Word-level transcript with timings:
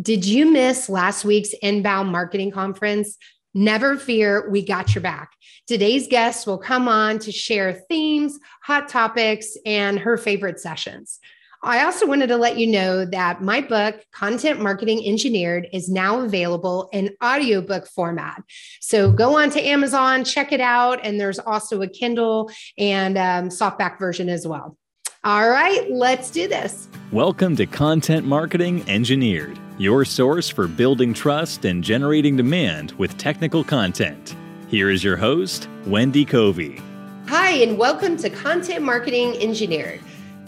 Did 0.00 0.24
you 0.24 0.50
miss 0.50 0.88
last 0.88 1.24
week's 1.24 1.52
inbound 1.62 2.10
marketing 2.10 2.52
conference? 2.52 3.18
Never 3.52 3.96
fear, 3.96 4.48
we 4.48 4.64
got 4.64 4.94
your 4.94 5.02
back. 5.02 5.32
Today's 5.66 6.06
guest 6.06 6.46
will 6.46 6.58
come 6.58 6.88
on 6.88 7.18
to 7.20 7.32
share 7.32 7.72
themes, 7.88 8.38
hot 8.62 8.88
topics, 8.88 9.56
and 9.66 9.98
her 9.98 10.16
favorite 10.16 10.60
sessions. 10.60 11.18
I 11.62 11.84
also 11.84 12.06
wanted 12.06 12.28
to 12.28 12.36
let 12.36 12.56
you 12.56 12.68
know 12.68 13.04
that 13.04 13.42
my 13.42 13.60
book, 13.60 14.02
Content 14.12 14.60
Marketing 14.60 15.04
Engineered, 15.04 15.68
is 15.72 15.90
now 15.90 16.20
available 16.20 16.88
in 16.92 17.14
audiobook 17.22 17.86
format. 17.88 18.42
So 18.80 19.12
go 19.12 19.36
on 19.36 19.50
to 19.50 19.60
Amazon, 19.60 20.24
check 20.24 20.52
it 20.52 20.60
out. 20.60 21.04
And 21.04 21.20
there's 21.20 21.38
also 21.38 21.82
a 21.82 21.88
Kindle 21.88 22.50
and 22.78 23.18
um, 23.18 23.48
softback 23.48 23.98
version 23.98 24.30
as 24.30 24.46
well. 24.46 24.78
All 25.22 25.50
right, 25.50 25.86
let's 25.90 26.30
do 26.30 26.48
this. 26.48 26.88
Welcome 27.12 27.54
to 27.56 27.66
Content 27.66 28.26
Marketing 28.26 28.82
Engineered, 28.88 29.58
your 29.76 30.02
source 30.02 30.48
for 30.48 30.66
building 30.66 31.12
trust 31.12 31.66
and 31.66 31.84
generating 31.84 32.38
demand 32.38 32.92
with 32.92 33.18
technical 33.18 33.62
content. 33.62 34.34
Here 34.68 34.88
is 34.88 35.04
your 35.04 35.18
host, 35.18 35.68
Wendy 35.84 36.24
Covey. 36.24 36.80
Hi, 37.28 37.50
and 37.50 37.76
welcome 37.76 38.16
to 38.16 38.30
Content 38.30 38.82
Marketing 38.82 39.36
Engineered. 39.42 40.00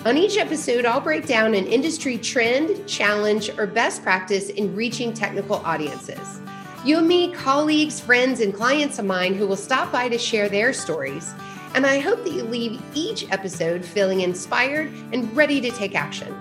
On 0.06 0.16
each 0.16 0.38
episode, 0.38 0.86
I'll 0.86 1.02
break 1.02 1.26
down 1.26 1.52
an 1.52 1.66
industry 1.66 2.16
trend, 2.16 2.88
challenge, 2.88 3.50
or 3.58 3.66
best 3.66 4.02
practice 4.02 4.48
in 4.48 4.74
reaching 4.74 5.12
technical 5.12 5.56
audiences. 5.56 6.40
You'll 6.82 7.02
meet 7.02 7.34
colleagues, 7.34 8.00
friends, 8.00 8.40
and 8.40 8.54
clients 8.54 8.98
of 8.98 9.04
mine 9.04 9.34
who 9.34 9.46
will 9.46 9.54
stop 9.54 9.92
by 9.92 10.08
to 10.08 10.16
share 10.16 10.48
their 10.48 10.72
stories 10.72 11.34
and 11.74 11.86
I 11.86 12.00
hope 12.00 12.24
that 12.24 12.32
you 12.32 12.42
leave 12.44 12.80
each 12.94 13.30
episode 13.30 13.84
feeling 13.84 14.20
inspired 14.20 14.92
and 15.12 15.34
ready 15.36 15.60
to 15.60 15.70
take 15.70 15.94
action. 15.94 16.34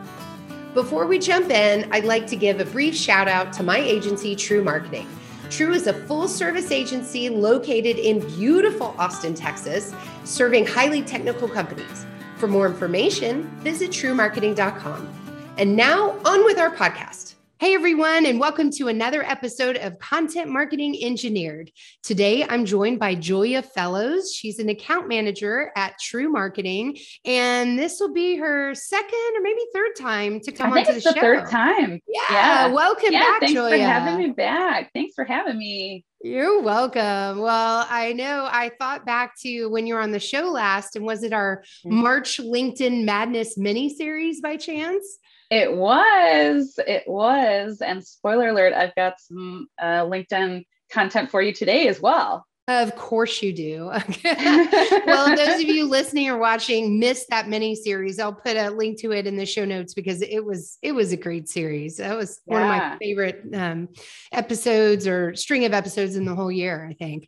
Before 0.73 1.05
we 1.05 1.19
jump 1.19 1.49
in, 1.49 1.91
I'd 1.91 2.05
like 2.05 2.27
to 2.27 2.35
give 2.35 2.59
a 2.59 2.65
brief 2.65 2.95
shout 2.95 3.27
out 3.27 3.51
to 3.53 3.63
my 3.63 3.77
agency, 3.77 4.35
TREW 4.35 4.63
Marketing. 4.63 5.07
TREW 5.49 5.73
is 5.73 5.87
a 5.87 5.93
full 6.05 6.27
service 6.27 6.71
agency 6.71 7.29
located 7.29 7.97
in 7.97 8.19
beautiful 8.37 8.95
Austin, 8.97 9.33
Texas, 9.33 9.93
serving 10.23 10.65
highly 10.65 11.01
technical 11.01 11.49
companies. 11.49 12.05
For 12.37 12.47
more 12.47 12.65
information, 12.65 13.43
visit 13.59 13.91
trewmarketing.com. 13.91 15.09
And 15.57 15.75
now, 15.75 16.17
on 16.25 16.45
with 16.45 16.57
our 16.57 16.73
podcast. 16.73 17.35
Hey, 17.61 17.75
everyone, 17.75 18.25
and 18.25 18.39
welcome 18.39 18.71
to 18.71 18.87
another 18.87 19.21
episode 19.21 19.77
of 19.77 19.99
Content 19.99 20.49
Marketing 20.49 20.97
Engineered. 20.99 21.69
Today, 22.01 22.43
I'm 22.43 22.65
joined 22.65 22.97
by 22.97 23.13
Julia 23.13 23.61
Fellows. 23.61 24.33
She's 24.33 24.57
an 24.57 24.69
account 24.69 25.07
manager 25.07 25.71
at 25.75 25.93
TREW 25.99 26.31
Marketing, 26.31 26.97
and 27.23 27.77
this 27.77 27.99
will 27.99 28.13
be 28.13 28.35
her 28.37 28.73
second 28.73 29.37
or 29.37 29.41
maybe 29.43 29.59
third 29.75 29.91
time 29.95 30.39
to 30.39 30.51
come 30.51 30.73
onto 30.73 30.91
the, 30.91 31.01
the 31.01 31.13
show. 31.13 31.21
third 31.21 31.49
time. 31.51 31.99
Yeah, 32.07 32.21
yeah. 32.31 32.67
welcome 32.69 33.13
yeah, 33.13 33.19
back, 33.19 33.41
thanks 33.41 33.53
Julia. 33.53 33.77
for 33.77 33.83
having 33.83 34.17
me 34.17 34.31
back. 34.31 34.89
Thanks 34.95 35.13
for 35.13 35.23
having 35.23 35.59
me. 35.59 36.03
You're 36.23 36.63
welcome. 36.63 37.41
Well, 37.41 37.85
I 37.87 38.13
know 38.13 38.49
I 38.51 38.71
thought 38.79 39.05
back 39.05 39.33
to 39.41 39.67
when 39.67 39.85
you 39.85 39.93
were 39.93 40.01
on 40.01 40.09
the 40.09 40.19
show 40.19 40.49
last, 40.49 40.95
and 40.95 41.05
was 41.05 41.21
it 41.21 41.31
our 41.31 41.63
mm-hmm. 41.85 41.97
March 41.97 42.39
LinkedIn 42.39 43.05
Madness 43.05 43.55
mini 43.55 43.93
series 43.93 44.41
by 44.41 44.57
chance? 44.57 45.19
It 45.51 45.73
was. 45.73 46.79
It 46.87 47.03
was. 47.05 47.81
And 47.81 48.03
spoiler 48.03 48.49
alert, 48.49 48.73
I've 48.73 48.95
got 48.95 49.19
some 49.19 49.67
uh, 49.79 50.05
LinkedIn 50.05 50.65
content 50.89 51.29
for 51.29 51.41
you 51.41 51.51
today 51.51 51.89
as 51.89 51.99
well. 51.99 52.45
Of 52.69 52.95
course 52.95 53.41
you 53.43 53.51
do. 53.51 53.85
well, 54.23 55.35
those 55.35 55.61
of 55.61 55.67
you 55.67 55.85
listening 55.89 56.29
or 56.29 56.37
watching 56.37 56.99
missed 56.99 57.27
that 57.29 57.49
mini 57.49 57.75
series, 57.75 58.17
I'll 58.17 58.33
put 58.33 58.55
a 58.55 58.69
link 58.69 58.99
to 59.01 59.11
it 59.11 59.27
in 59.27 59.35
the 59.35 59.45
show 59.45 59.65
notes 59.65 59.93
because 59.93 60.21
it 60.21 60.45
was 60.45 60.77
it 60.81 60.93
was 60.93 61.11
a 61.11 61.17
great 61.17 61.49
series. 61.49 61.97
That 61.97 62.15
was 62.15 62.39
yeah. 62.47 62.53
one 62.53 62.61
of 62.61 62.67
my 62.69 62.97
favorite 62.97 63.43
um, 63.53 63.89
episodes 64.31 65.05
or 65.05 65.35
string 65.35 65.65
of 65.65 65.73
episodes 65.73 66.15
in 66.15 66.23
the 66.23 66.35
whole 66.35 66.51
year. 66.51 66.87
I 66.89 66.93
think. 66.93 67.27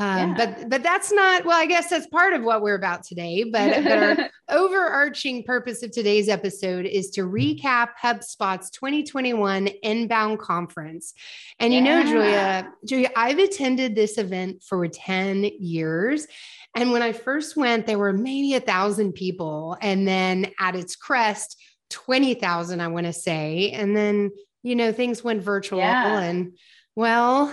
Um, 0.00 0.30
yeah. 0.30 0.34
But 0.34 0.70
but 0.70 0.82
that's 0.82 1.12
not 1.12 1.44
well. 1.44 1.60
I 1.60 1.66
guess 1.66 1.90
that's 1.90 2.06
part 2.06 2.32
of 2.32 2.42
what 2.42 2.62
we're 2.62 2.74
about 2.74 3.04
today. 3.04 3.44
But, 3.44 3.84
but 3.84 3.92
our 4.18 4.30
overarching 4.48 5.44
purpose 5.44 5.82
of 5.82 5.92
today's 5.92 6.30
episode 6.30 6.86
is 6.86 7.10
to 7.10 7.22
recap 7.22 7.90
HubSpot's 8.02 8.70
2021 8.70 9.66
Inbound 9.82 10.38
Conference. 10.38 11.12
And 11.58 11.74
you 11.74 11.82
know, 11.82 12.02
Julia, 12.02 12.72
Julia, 12.86 13.10
I've 13.14 13.38
attended 13.38 13.94
this 13.94 14.16
event 14.16 14.62
for 14.62 14.88
10 14.88 15.44
years. 15.60 16.26
And 16.74 16.92
when 16.92 17.02
I 17.02 17.12
first 17.12 17.56
went, 17.56 17.86
there 17.86 17.98
were 17.98 18.14
maybe 18.14 18.54
a 18.54 18.60
thousand 18.60 19.12
people, 19.12 19.76
and 19.82 20.08
then 20.08 20.52
at 20.58 20.76
its 20.76 20.96
crest, 20.96 21.60
20,000, 21.90 22.80
I 22.80 22.88
want 22.88 23.06
to 23.06 23.12
say. 23.12 23.72
And 23.72 23.94
then 23.94 24.30
you 24.62 24.76
know 24.76 24.92
things 24.92 25.22
went 25.22 25.42
virtual, 25.42 25.80
yeah. 25.80 26.20
and 26.20 26.56
well 26.96 27.52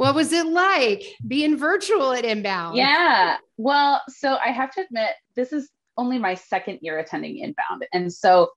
what 0.00 0.14
was 0.14 0.32
it 0.32 0.46
like 0.46 1.04
being 1.26 1.58
virtual 1.58 2.14
at 2.14 2.24
Inbound? 2.24 2.74
Yeah. 2.74 3.36
Well, 3.58 4.00
so 4.08 4.38
I 4.42 4.48
have 4.48 4.72
to 4.72 4.80
admit, 4.80 5.10
this 5.36 5.52
is 5.52 5.68
only 5.98 6.18
my 6.18 6.36
second 6.36 6.78
year 6.80 6.98
attending 6.98 7.36
Inbound. 7.36 7.84
And 7.92 8.10
so 8.10 8.48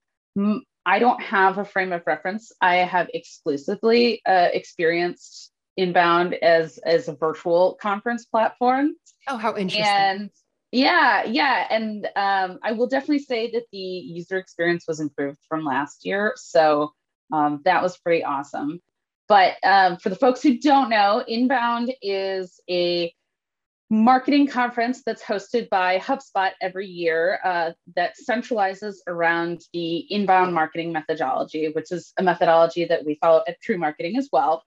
I 0.86 1.00
don't 1.00 1.22
have 1.22 1.58
a 1.58 1.66
frame 1.66 1.92
of 1.92 2.02
reference. 2.08 2.54
I 2.62 2.76
have 2.76 3.10
exclusively 3.14 4.22
uh, 4.26 4.48
experienced 4.54 5.52
Inbound 5.76 6.36
as 6.36 6.78
as 6.78 7.10
a 7.10 7.14
virtual 7.14 7.78
conference 7.82 8.24
platform. 8.24 8.94
Oh, 9.28 9.36
how 9.36 9.58
interesting. 9.58 9.84
And 9.86 10.30
yeah, 10.72 11.26
yeah. 11.26 11.68
And 11.70 12.06
um, 12.16 12.60
I 12.64 12.72
will 12.72 12.88
definitely 12.88 13.20
say 13.20 13.52
that 13.52 13.64
the 13.74 13.78
user 13.78 14.38
experience 14.38 14.86
was 14.88 15.02
improved 15.02 15.40
from 15.50 15.66
last 15.66 16.06
year. 16.06 16.36
So 16.38 16.94
um, 17.34 17.62
that 17.66 17.84
was 17.84 17.98
pretty 17.98 18.24
awesome. 18.24 18.80
But 19.28 19.56
um, 19.64 19.98
for 19.98 20.10
the 20.10 20.16
folks 20.16 20.42
who 20.42 20.58
don't 20.60 20.90
know, 20.90 21.24
Inbound 21.28 21.94
is 22.02 22.60
a 22.70 23.14
marketing 23.90 24.48
conference 24.48 25.04
that's 25.06 25.24
hosted 25.24 25.70
by 25.70 26.00
HubSpot 26.00 26.52
every 26.62 26.88
year 26.88 27.40
uh, 27.44 27.72
that 27.96 28.16
centralizes 28.28 28.96
around 29.08 29.62
the 29.72 29.98
inbound 30.12 30.54
marketing 30.54 30.92
methodology, 30.92 31.70
which 31.74 31.92
is 31.92 32.12
a 32.18 32.24
methodology 32.24 32.86
that 32.86 33.06
we 33.06 33.16
follow 33.22 33.44
at 33.48 33.62
TREW 33.62 33.78
Marketing 33.78 34.18
as 34.18 34.30
well. 34.32 34.64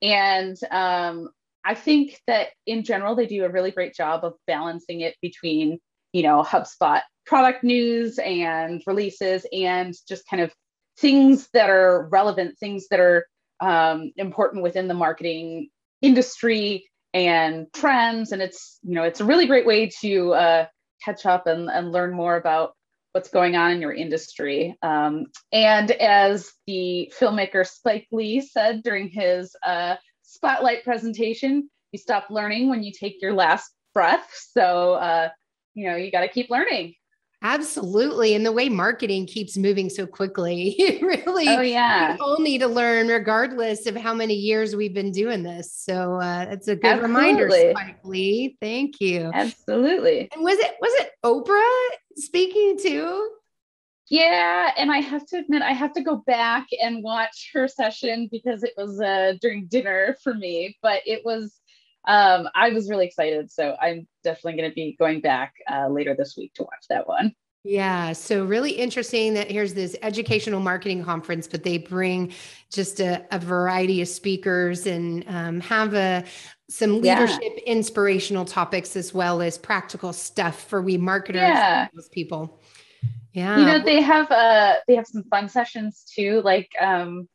And 0.00 0.56
um, 0.70 1.30
I 1.64 1.74
think 1.74 2.20
that 2.26 2.48
in 2.66 2.84
general, 2.84 3.14
they 3.14 3.26
do 3.26 3.44
a 3.44 3.50
really 3.50 3.72
great 3.72 3.94
job 3.94 4.24
of 4.24 4.34
balancing 4.46 5.00
it 5.00 5.16
between, 5.20 5.78
you 6.12 6.22
know, 6.22 6.42
HubSpot 6.42 7.00
product 7.26 7.64
news 7.64 8.18
and 8.18 8.82
releases 8.86 9.46
and 9.52 9.94
just 10.08 10.26
kind 10.28 10.42
of 10.42 10.52
things 10.98 11.48
that 11.52 11.70
are 11.70 12.08
relevant, 12.10 12.58
things 12.58 12.86
that 12.90 13.00
are 13.00 13.26
um, 13.62 14.12
important 14.16 14.62
within 14.62 14.88
the 14.88 14.94
marketing 14.94 15.68
industry 16.02 16.84
and 17.14 17.66
trends. 17.72 18.32
And 18.32 18.42
it's, 18.42 18.78
you 18.82 18.94
know, 18.94 19.04
it's 19.04 19.20
a 19.20 19.24
really 19.24 19.46
great 19.46 19.66
way 19.66 19.88
to 20.00 20.34
uh, 20.34 20.66
catch 21.02 21.24
up 21.24 21.46
and, 21.46 21.70
and 21.70 21.92
learn 21.92 22.12
more 22.12 22.36
about 22.36 22.72
what's 23.12 23.30
going 23.30 23.56
on 23.56 23.70
in 23.70 23.80
your 23.80 23.92
industry. 23.92 24.76
Um, 24.82 25.26
and 25.52 25.90
as 25.92 26.50
the 26.66 27.12
filmmaker 27.18 27.66
Spike 27.66 28.08
Lee 28.10 28.40
said 28.40 28.82
during 28.82 29.08
his 29.10 29.54
uh, 29.64 29.96
spotlight 30.22 30.82
presentation, 30.82 31.68
you 31.92 31.98
stop 31.98 32.26
learning 32.30 32.68
when 32.68 32.82
you 32.82 32.90
take 32.90 33.20
your 33.20 33.34
last 33.34 33.70
breath. 33.94 34.28
So, 34.52 34.94
uh, 34.94 35.28
you 35.74 35.88
know, 35.88 35.96
you 35.96 36.10
got 36.10 36.22
to 36.22 36.28
keep 36.28 36.50
learning. 36.50 36.94
Absolutely. 37.42 38.34
And 38.34 38.46
the 38.46 38.52
way 38.52 38.68
marketing 38.68 39.26
keeps 39.26 39.56
moving 39.56 39.90
so 39.90 40.06
quickly, 40.06 40.76
really, 41.02 41.48
oh, 41.48 41.60
yeah. 41.60 42.16
all 42.20 42.40
need 42.40 42.58
to 42.58 42.68
learn 42.68 43.08
regardless 43.08 43.86
of 43.86 43.96
how 43.96 44.14
many 44.14 44.34
years 44.34 44.76
we've 44.76 44.94
been 44.94 45.10
doing 45.10 45.42
this. 45.42 45.74
So 45.74 46.20
uh, 46.20 46.46
it's 46.50 46.68
a 46.68 46.76
good 46.76 47.02
Absolutely. 47.02 47.16
reminder, 47.16 47.50
Spike 47.50 48.04
Lee. 48.04 48.56
Thank 48.60 49.00
you. 49.00 49.30
Absolutely. 49.34 50.28
And 50.32 50.42
was 50.44 50.58
it 50.58 50.76
was 50.80 50.92
it 51.00 51.10
Oprah 51.24 51.88
speaking 52.16 52.78
too? 52.80 53.28
Yeah, 54.12 54.72
and 54.76 54.92
I 54.92 54.98
have 54.98 55.24
to 55.28 55.38
admit, 55.38 55.62
I 55.62 55.72
have 55.72 55.94
to 55.94 56.02
go 56.02 56.16
back 56.16 56.66
and 56.82 57.02
watch 57.02 57.50
her 57.54 57.66
session 57.66 58.28
because 58.30 58.62
it 58.62 58.74
was 58.76 59.00
uh, 59.00 59.34
during 59.40 59.66
dinner 59.66 60.16
for 60.22 60.34
me. 60.34 60.76
But 60.82 61.00
it 61.06 61.24
was, 61.24 61.58
um, 62.06 62.46
I 62.54 62.70
was 62.70 62.90
really 62.90 63.06
excited. 63.06 63.50
So 63.50 63.74
I'm 63.80 64.06
definitely 64.22 64.60
going 64.60 64.70
to 64.70 64.74
be 64.74 64.96
going 64.98 65.22
back 65.22 65.54
uh, 65.66 65.88
later 65.88 66.14
this 66.14 66.36
week 66.36 66.52
to 66.54 66.62
watch 66.62 66.84
that 66.90 67.08
one. 67.08 67.34
Yeah. 67.64 68.12
So, 68.12 68.44
really 68.44 68.72
interesting 68.72 69.34
that 69.34 69.50
here's 69.50 69.74
this 69.74 69.96
educational 70.02 70.60
marketing 70.60 71.04
conference, 71.04 71.46
but 71.46 71.62
they 71.62 71.78
bring 71.78 72.32
just 72.72 72.98
a, 72.98 73.24
a 73.30 73.38
variety 73.38 74.02
of 74.02 74.08
speakers 74.08 74.86
and 74.86 75.24
um, 75.28 75.60
have 75.60 75.94
a, 75.94 76.24
some 76.68 77.00
leadership 77.00 77.40
yeah. 77.42 77.62
inspirational 77.66 78.44
topics 78.44 78.96
as 78.96 79.14
well 79.14 79.42
as 79.42 79.58
practical 79.58 80.12
stuff 80.12 80.68
for 80.68 80.82
we 80.82 80.96
marketers 80.96 81.42
yeah. 81.42 81.86
people. 82.10 82.60
Yeah. 83.32 83.58
You 83.58 83.66
know, 83.66 83.78
they 83.78 84.02
have 84.02 84.30
uh 84.30 84.74
they 84.86 84.94
have 84.96 85.06
some 85.06 85.24
fun 85.24 85.48
sessions 85.48 86.04
too. 86.14 86.42
Like 86.42 86.70
um 86.80 87.28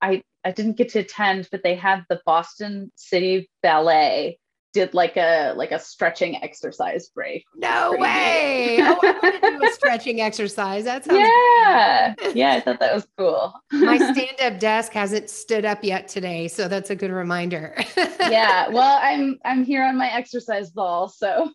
I 0.00 0.22
I 0.44 0.52
didn't 0.52 0.76
get 0.76 0.90
to 0.90 1.00
attend, 1.00 1.48
but 1.50 1.62
they 1.62 1.74
had 1.74 2.04
the 2.08 2.20
Boston 2.24 2.92
City 2.96 3.50
Ballet 3.62 4.38
did 4.72 4.94
like 4.94 5.16
a 5.16 5.54
like 5.56 5.72
a 5.72 5.78
stretching 5.78 6.42
exercise 6.42 7.08
break. 7.08 7.44
No 7.56 7.94
way! 7.98 8.78
oh, 8.80 8.98
I 9.02 9.18
want 9.22 9.42
to 9.42 9.50
do 9.50 9.64
a 9.64 9.72
stretching 9.72 10.20
exercise. 10.20 10.84
That 10.84 11.04
sounds 11.04 11.18
yeah, 11.18 12.14
yeah. 12.34 12.54
I 12.54 12.60
thought 12.60 12.80
that 12.80 12.94
was 12.94 13.06
cool. 13.16 13.54
My 13.72 13.96
stand-up 14.12 14.60
desk 14.60 14.92
hasn't 14.92 15.30
stood 15.30 15.64
up 15.64 15.82
yet 15.82 16.08
today, 16.08 16.48
so 16.48 16.68
that's 16.68 16.90
a 16.90 16.96
good 16.96 17.10
reminder. 17.10 17.74
yeah, 17.96 18.68
well, 18.68 18.98
I'm 19.02 19.38
I'm 19.44 19.64
here 19.64 19.84
on 19.84 19.96
my 19.96 20.12
exercise 20.12 20.70
ball, 20.70 21.08
so 21.08 21.50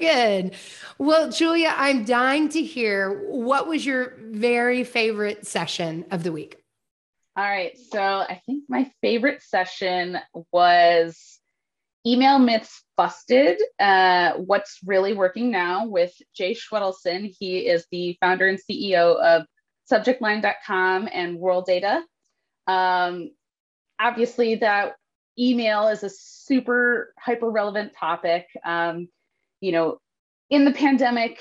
good. 0.00 0.54
Well, 0.98 1.30
Julia, 1.30 1.74
I'm 1.76 2.04
dying 2.04 2.48
to 2.50 2.62
hear 2.62 3.26
what 3.28 3.66
was 3.66 3.84
your 3.84 4.14
very 4.20 4.84
favorite 4.84 5.46
session 5.46 6.04
of 6.10 6.22
the 6.22 6.32
week. 6.32 6.56
All 7.36 7.44
right, 7.44 7.76
so 7.78 8.00
I 8.00 8.40
think 8.44 8.64
my 8.68 8.90
favorite 9.00 9.42
session 9.42 10.18
was 10.52 11.39
Email 12.06 12.38
Myths 12.38 12.82
Busted, 12.96 13.60
uh, 13.78 14.32
what's 14.32 14.78
really 14.84 15.12
working 15.12 15.50
now 15.50 15.86
with 15.86 16.12
Jay 16.34 16.54
Schwedelson. 16.54 17.34
He 17.38 17.60
is 17.60 17.86
the 17.90 18.16
founder 18.20 18.46
and 18.46 18.58
CEO 18.58 19.16
of 19.20 19.46
subjectline.com 19.90 21.08
and 21.12 21.38
Worldata. 21.38 22.02
Um, 22.66 23.30
obviously, 23.98 24.56
that 24.56 24.96
email 25.38 25.88
is 25.88 26.02
a 26.02 26.10
super 26.10 27.12
hyper 27.18 27.50
relevant 27.50 27.92
topic. 27.94 28.46
Um, 28.64 29.08
you 29.60 29.72
know, 29.72 29.98
in 30.48 30.64
the 30.64 30.72
pandemic, 30.72 31.38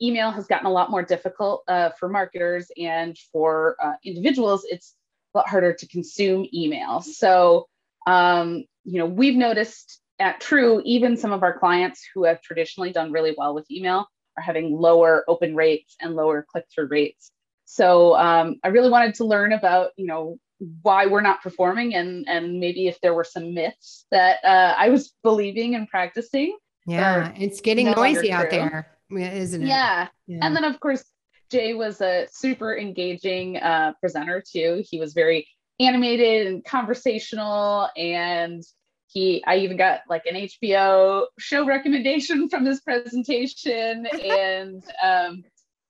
email 0.00 0.30
has 0.32 0.46
gotten 0.46 0.66
a 0.66 0.72
lot 0.72 0.90
more 0.90 1.02
difficult 1.02 1.62
uh, 1.68 1.90
for 1.98 2.08
marketers 2.08 2.70
and 2.76 3.16
for 3.32 3.76
uh, 3.82 3.94
individuals. 4.04 4.64
It's 4.68 4.94
a 5.34 5.38
lot 5.38 5.48
harder 5.48 5.72
to 5.74 5.88
consume 5.88 6.46
email. 6.52 7.00
So, 7.02 7.66
um, 8.06 8.64
you 8.84 8.98
know, 8.98 9.06
we've 9.06 9.36
noticed 9.36 10.00
at 10.18 10.40
TREW, 10.40 10.82
even 10.84 11.16
some 11.16 11.32
of 11.32 11.42
our 11.42 11.58
clients 11.58 12.06
who 12.14 12.24
have 12.24 12.40
traditionally 12.42 12.92
done 12.92 13.12
really 13.12 13.34
well 13.36 13.54
with 13.54 13.70
email 13.70 14.06
are 14.36 14.42
having 14.42 14.72
lower 14.72 15.24
open 15.28 15.54
rates 15.54 15.96
and 16.00 16.14
lower 16.14 16.46
click-through 16.50 16.86
rates. 16.86 17.30
So 17.64 18.14
um, 18.16 18.56
I 18.62 18.68
really 18.68 18.90
wanted 18.90 19.14
to 19.16 19.24
learn 19.24 19.52
about, 19.52 19.90
you 19.96 20.06
know, 20.06 20.38
why 20.82 21.06
we're 21.06 21.22
not 21.22 21.42
performing 21.42 21.94
and 21.94 22.24
and 22.28 22.60
maybe 22.60 22.86
if 22.86 23.00
there 23.00 23.14
were 23.14 23.24
some 23.24 23.52
myths 23.52 24.06
that 24.12 24.44
uh, 24.44 24.74
I 24.78 24.90
was 24.90 25.12
believing 25.22 25.74
and 25.74 25.88
practicing. 25.88 26.56
Yeah, 26.86 27.32
it's 27.36 27.60
getting 27.60 27.86
no 27.86 27.94
noisy 27.94 28.30
out 28.30 28.50
there, 28.50 28.96
isn't 29.10 29.62
it? 29.62 29.66
Yeah. 29.66 30.08
yeah. 30.26 30.38
And 30.42 30.54
then 30.54 30.64
of 30.64 30.78
course 30.78 31.04
Jay 31.50 31.74
was 31.74 32.00
a 32.00 32.28
super 32.30 32.76
engaging 32.76 33.56
uh, 33.56 33.94
presenter 34.00 34.42
too. 34.42 34.84
He 34.88 35.00
was 35.00 35.14
very 35.14 35.48
animated 35.80 36.46
and 36.46 36.64
conversational 36.64 37.88
and 37.96 38.62
he 39.08 39.42
i 39.46 39.56
even 39.56 39.76
got 39.76 40.00
like 40.08 40.26
an 40.26 40.34
hbo 40.34 41.26
show 41.38 41.66
recommendation 41.66 42.48
from 42.50 42.64
this 42.64 42.80
presentation 42.80 44.06
and 44.06 44.82
um 45.02 45.44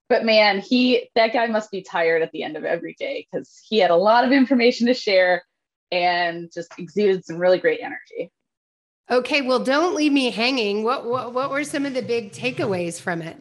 but 0.09 0.25
man 0.25 0.61
he 0.61 1.09
that 1.15 1.33
guy 1.33 1.47
must 1.47 1.71
be 1.71 1.83
tired 1.83 2.23
at 2.23 2.33
the 2.33 2.43
end 2.43 2.57
of 2.57 2.65
every 2.65 2.95
day 2.99 3.27
because 3.31 3.61
he 3.69 3.79
had 3.79 3.91
a 3.91 3.97
lot 3.97 4.25
of 4.25 4.33
information 4.33 4.87
to 4.87 4.95
share 4.95 5.43
and 5.93 6.51
just 6.53 6.73
exuded 6.79 7.25
some 7.25 7.37
really 7.37 7.59
great 7.59 7.81
energy. 7.81 8.33
Okay 9.11 9.43
well 9.43 9.59
don't 9.59 9.95
leave 9.95 10.13
me 10.13 10.31
hanging. 10.31 10.83
What 10.83 11.07
what, 11.07 11.33
what 11.33 11.51
were 11.51 11.65
some 11.65 11.87
of 11.87 11.95
the 11.95 12.03
big 12.03 12.33
takeaways 12.33 13.01
from 13.01 13.23
it? 13.23 13.37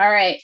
All 0.00 0.10
right. 0.10 0.42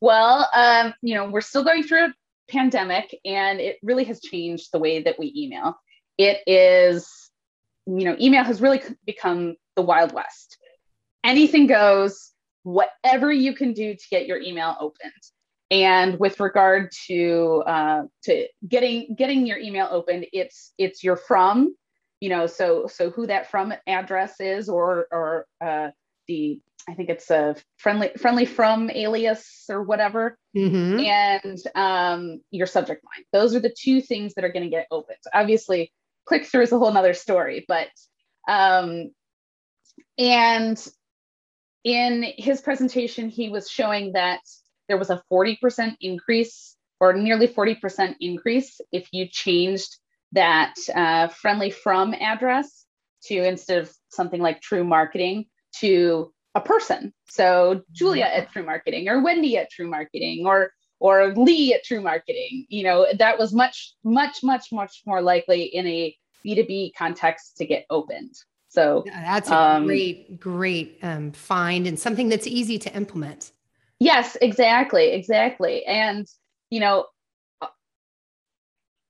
Well 0.00 0.48
um 0.54 0.94
you 1.02 1.14
know 1.14 1.30
we're 1.30 1.40
still 1.40 1.64
going 1.64 1.82
through 1.82 2.06
a 2.06 2.14
pandemic 2.50 3.18
and 3.24 3.60
it 3.60 3.78
really 3.82 4.04
has 4.04 4.20
changed 4.20 4.68
the 4.72 4.78
way 4.78 5.02
that 5.02 5.18
we 5.18 5.32
email 5.36 5.76
it 6.18 6.42
is 6.46 7.30
you 7.86 8.04
know, 8.04 8.16
email 8.20 8.44
has 8.44 8.60
really 8.60 8.82
become 9.04 9.56
the 9.76 9.82
Wild 9.82 10.12
West. 10.12 10.58
Anything 11.24 11.66
goes, 11.66 12.32
whatever 12.62 13.32
you 13.32 13.54
can 13.54 13.72
do 13.72 13.94
to 13.94 14.04
get 14.10 14.26
your 14.26 14.40
email 14.40 14.76
opened. 14.80 15.12
And 15.70 16.18
with 16.18 16.40
regard 16.40 16.90
to 17.06 17.62
uh, 17.66 18.02
to 18.24 18.46
getting 18.66 19.14
getting 19.14 19.46
your 19.46 19.58
email 19.58 19.88
opened, 19.90 20.26
it's 20.32 20.72
it's 20.78 21.04
your 21.04 21.16
from, 21.16 21.74
you 22.20 22.28
know, 22.28 22.46
so 22.46 22.88
so 22.88 23.10
who 23.10 23.26
that 23.28 23.50
from 23.50 23.72
address 23.86 24.40
is, 24.40 24.68
or 24.68 25.06
or 25.12 25.46
uh, 25.60 25.90
the 26.30 26.60
I 26.88 26.94
think 26.94 27.10
it's 27.10 27.30
a 27.30 27.56
friendly 27.76 28.10
friendly 28.16 28.46
from 28.46 28.90
alias 28.90 29.64
or 29.68 29.82
whatever, 29.82 30.38
mm-hmm. 30.56 31.00
and 31.00 31.58
um, 31.74 32.40
your 32.50 32.66
subject 32.66 33.04
line. 33.04 33.24
Those 33.32 33.54
are 33.54 33.60
the 33.60 33.74
two 33.76 34.00
things 34.00 34.34
that 34.34 34.44
are 34.44 34.52
going 34.52 34.64
to 34.64 34.70
get 34.70 34.86
opened. 34.90 35.18
Obviously, 35.34 35.92
click 36.24 36.46
through 36.46 36.62
is 36.62 36.72
a 36.72 36.78
whole 36.78 36.92
nother 36.92 37.14
story, 37.14 37.64
but 37.68 37.88
um, 38.48 39.10
and 40.16 40.88
in 41.84 42.24
his 42.36 42.60
presentation, 42.60 43.28
he 43.28 43.50
was 43.50 43.68
showing 43.68 44.12
that 44.12 44.40
there 44.88 44.98
was 44.98 45.10
a 45.10 45.22
40% 45.32 45.96
increase 46.00 46.76
or 46.98 47.12
nearly 47.12 47.48
40% 47.48 48.16
increase 48.20 48.80
if 48.92 49.08
you 49.12 49.26
changed 49.30 49.96
that 50.32 50.74
uh, 50.94 51.28
friendly 51.28 51.70
from 51.70 52.14
address 52.14 52.84
to 53.24 53.36
instead 53.36 53.78
of 53.78 53.92
something 54.10 54.40
like 54.40 54.60
TREW 54.60 54.84
marketing 54.84 55.46
to 55.80 56.32
a 56.54 56.60
person. 56.60 57.12
So 57.28 57.82
Julia 57.92 58.24
at 58.24 58.52
TREW 58.52 58.64
Marketing 58.64 59.08
or 59.08 59.22
Wendy 59.22 59.56
at 59.56 59.70
TREW 59.70 59.88
Marketing 59.88 60.46
or 60.46 60.72
or 60.98 61.34
Lee 61.34 61.72
at 61.74 61.84
TREW 61.84 62.02
Marketing. 62.02 62.66
You 62.68 62.84
know, 62.84 63.06
that 63.18 63.38
was 63.38 63.52
much, 63.52 63.94
much, 64.04 64.42
much, 64.42 64.66
much 64.70 65.02
more 65.06 65.22
likely 65.22 65.62
in 65.62 65.86
a 65.86 66.14
B2B 66.44 66.92
context 66.96 67.56
to 67.56 67.66
get 67.66 67.86
opened. 67.90 68.34
So 68.68 69.04
that's 69.06 69.50
a 69.50 69.56
um, 69.56 69.86
great, 69.86 70.38
great 70.38 70.98
um, 71.02 71.32
find 71.32 71.86
and 71.86 71.98
something 71.98 72.28
that's 72.28 72.46
easy 72.46 72.78
to 72.80 72.94
implement. 72.94 73.50
Yes, 73.98 74.36
exactly, 74.40 75.12
exactly. 75.12 75.84
And, 75.86 76.26
you 76.70 76.80
know, 76.80 77.06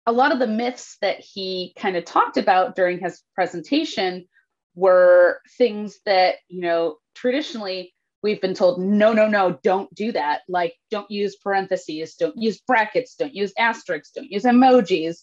a 0.07 0.13
lot 0.13 0.33
of 0.33 0.39
the 0.39 0.47
myths 0.47 0.97
that 1.03 1.21
he 1.21 1.75
kind 1.77 1.97
of 1.97 2.05
talked 2.05 2.37
about 2.37 2.75
during 2.75 3.01
his 3.01 3.23
presentation 3.35 4.27
were 4.81 5.41
things 5.59 5.99
that, 6.07 6.37
you 6.49 6.61
know, 6.61 6.97
traditionally 7.15 7.93
we've 8.23 8.41
been 8.41 8.55
told 8.55 8.79
no 8.79 9.13
no 9.13 9.27
no 9.27 9.59
don't 9.63 9.93
do 9.95 10.13
that. 10.13 10.41
Like 10.49 10.75
don't 10.91 11.11
use 11.11 11.37
parentheses 11.37 12.17
don't 12.17 12.37
use 12.37 12.61
brackets 12.61 13.15
don't 13.15 13.35
use 13.35 13.53
asterisks 13.59 14.13
don't 14.15 14.31
use 14.31 14.45
emojis 14.45 15.19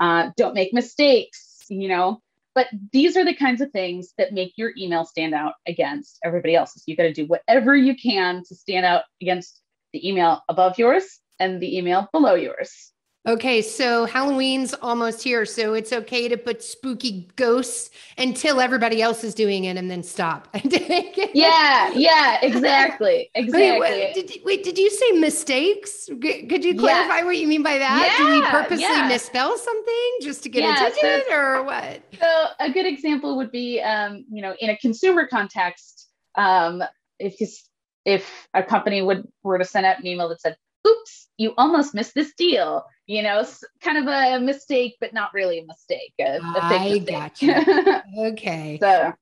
uh, 0.00 0.30
don't 0.36 0.54
make 0.54 0.72
mistakes 0.72 1.52
you 1.72 1.88
know? 1.88 2.20
But 2.54 2.68
these 2.92 3.16
are 3.16 3.24
the 3.24 3.34
kinds 3.34 3.62
of 3.62 3.70
things 3.70 4.12
that 4.18 4.32
make 4.32 4.52
your 4.56 4.72
email 4.76 5.06
stand 5.06 5.34
out 5.34 5.54
against 5.66 6.18
everybody 6.22 6.54
else's. 6.54 6.84
You 6.86 6.96
got 6.96 7.04
to 7.04 7.12
do 7.12 7.24
whatever 7.24 7.74
you 7.74 7.96
can 7.96 8.42
to 8.44 8.54
stand 8.54 8.84
out 8.84 9.04
against 9.22 9.60
the 9.94 10.06
email 10.06 10.42
above 10.48 10.78
yours 10.78 11.20
and 11.40 11.62
the 11.62 11.78
email 11.78 12.08
below 12.12 12.34
yours 12.34 12.92
Okay, 13.24 13.62
so 13.62 14.04
Halloween's 14.04 14.74
almost 14.74 15.22
here, 15.22 15.44
so 15.46 15.74
it's 15.74 15.92
okay 15.92 16.26
to 16.26 16.36
put 16.36 16.60
spooky 16.60 17.28
ghosts 17.36 17.90
until 18.18 18.60
everybody 18.60 19.00
else 19.00 19.22
is 19.22 19.32
doing 19.32 19.62
it 19.62 19.76
and 19.76 19.88
then 19.88 20.02
stop. 20.02 20.48
yeah, 20.64 21.92
yeah, 21.94 22.40
exactly. 22.42 23.30
Exactly. 23.34 23.80
Wait, 23.80 24.14
did, 24.14 24.32
wait, 24.44 24.64
did 24.64 24.78
you 24.78 24.90
say 24.90 25.12
mistakes? 25.12 26.08
Could 26.08 26.64
you 26.64 26.76
clarify 26.76 27.18
yeah. 27.18 27.24
what 27.24 27.36
you 27.36 27.46
mean 27.46 27.62
by 27.62 27.78
that? 27.78 28.16
Yeah, 28.18 28.26
Do 28.26 28.32
we 28.32 28.46
purposely 28.46 28.84
yeah. 28.84 29.08
misspell 29.08 29.56
something 29.56 30.10
just 30.20 30.42
to 30.42 30.48
get 30.48 30.62
yeah, 30.62 30.86
attention 30.86 31.22
so, 31.28 31.36
or 31.36 31.62
what? 31.64 32.02
So 32.20 32.46
a 32.60 32.70
good 32.70 32.86
example 32.86 33.36
would 33.36 33.50
be 33.50 33.80
um, 33.80 34.24
you 34.30 34.42
know, 34.42 34.54
in 34.60 34.70
a 34.70 34.76
consumer 34.78 35.26
context, 35.26 36.08
um, 36.36 36.82
if 37.18 37.34
if 38.04 38.48
a 38.54 38.62
company 38.62 39.02
would 39.02 39.26
were 39.42 39.58
to 39.58 39.64
send 39.64 39.86
out 39.86 39.98
an 39.98 40.06
email 40.06 40.28
that 40.28 40.40
said, 40.40 40.56
oops, 40.86 41.21
you 41.38 41.54
almost 41.56 41.94
missed 41.94 42.14
this 42.14 42.34
deal 42.34 42.84
you 43.06 43.22
know, 43.22 43.44
kind 43.80 43.98
of 43.98 44.06
a 44.06 44.38
mistake, 44.40 44.96
but 45.00 45.12
not 45.12 45.34
really 45.34 45.58
a 45.58 45.66
mistake. 45.66 46.14
A, 46.20 46.36
a 46.36 46.40
I 46.62 46.98
got 46.98 47.42
you. 47.42 47.54
okay. 48.30 48.78
So, 48.80 49.12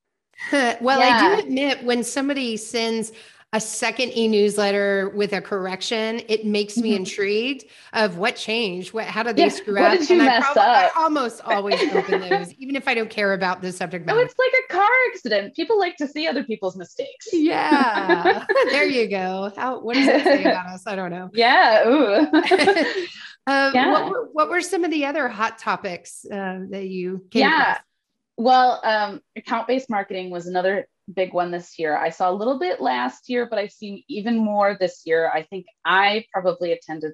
well, 0.81 0.99
yeah. 0.99 1.15
I 1.15 1.35
do 1.35 1.47
admit 1.47 1.83
when 1.83 2.03
somebody 2.03 2.57
sends 2.57 3.11
a 3.53 3.59
second 3.59 4.17
e-newsletter 4.17 5.09
with 5.09 5.33
a 5.33 5.41
correction, 5.41 6.21
it 6.29 6.45
makes 6.45 6.77
me 6.77 6.91
mm-hmm. 6.91 6.99
intrigued 6.99 7.65
of 7.91 8.17
what 8.17 8.37
changed. 8.37 8.93
What 8.93 9.05
how 9.05 9.23
did 9.23 9.35
they 9.35 9.43
yeah, 9.43 9.49
screw 9.49 9.73
what 9.73 9.91
up? 9.91 9.99
Did 9.99 10.09
you 10.09 10.15
and 10.17 10.25
mess 10.25 10.43
I, 10.43 10.53
probably, 10.53 10.61
up? 10.61 10.91
I 10.95 11.01
almost 11.01 11.41
always 11.41 11.93
open 11.93 12.21
those, 12.29 12.53
even 12.53 12.77
if 12.77 12.87
I 12.87 12.93
don't 12.93 13.09
care 13.09 13.33
about 13.33 13.61
the 13.61 13.73
subject 13.73 14.05
matter. 14.05 14.19
Oh, 14.19 14.21
it's 14.21 14.35
like 14.39 14.63
a 14.69 14.73
car 14.73 14.89
accident. 15.11 15.53
People 15.53 15.77
like 15.77 15.97
to 15.97 16.07
see 16.07 16.27
other 16.27 16.45
people's 16.45 16.77
mistakes. 16.77 17.27
Yeah. 17.33 18.45
there 18.69 18.85
you 18.85 19.09
go. 19.09 19.51
How 19.57 19.81
what 19.81 19.95
does 19.95 20.05
that 20.05 20.23
say 20.23 20.41
about 20.43 20.67
us? 20.67 20.87
I 20.87 20.95
don't 20.95 21.11
know. 21.11 21.29
Yeah. 21.41 21.87
Ooh. 21.87 22.27
Uh, 23.47 23.71
yeah. 23.73 23.91
what, 23.91 24.09
were, 24.09 24.29
what 24.33 24.49
were 24.49 24.61
some 24.61 24.83
of 24.83 24.91
the 24.91 25.05
other 25.05 25.27
hot 25.27 25.57
topics 25.57 26.23
uh, 26.25 26.59
that 26.69 26.87
you 26.87 27.25
yeah 27.31 27.71
across? 27.71 27.85
well 28.37 28.81
um, 28.83 29.21
account-based 29.35 29.89
marketing 29.89 30.29
was 30.29 30.45
another 30.45 30.87
big 31.13 31.33
one 31.33 31.51
this 31.51 31.77
year. 31.77 31.97
I 31.97 32.09
saw 32.09 32.29
a 32.29 32.33
little 32.33 32.59
bit 32.59 32.81
last 32.81 33.29
year 33.29 33.45
but 33.45 33.59
i've 33.59 33.71
seen 33.71 34.03
even 34.07 34.37
more 34.37 34.77
this 34.79 35.01
year. 35.05 35.29
I 35.33 35.43
think 35.43 35.65
i 35.85 36.25
probably 36.33 36.71
attended 36.71 37.13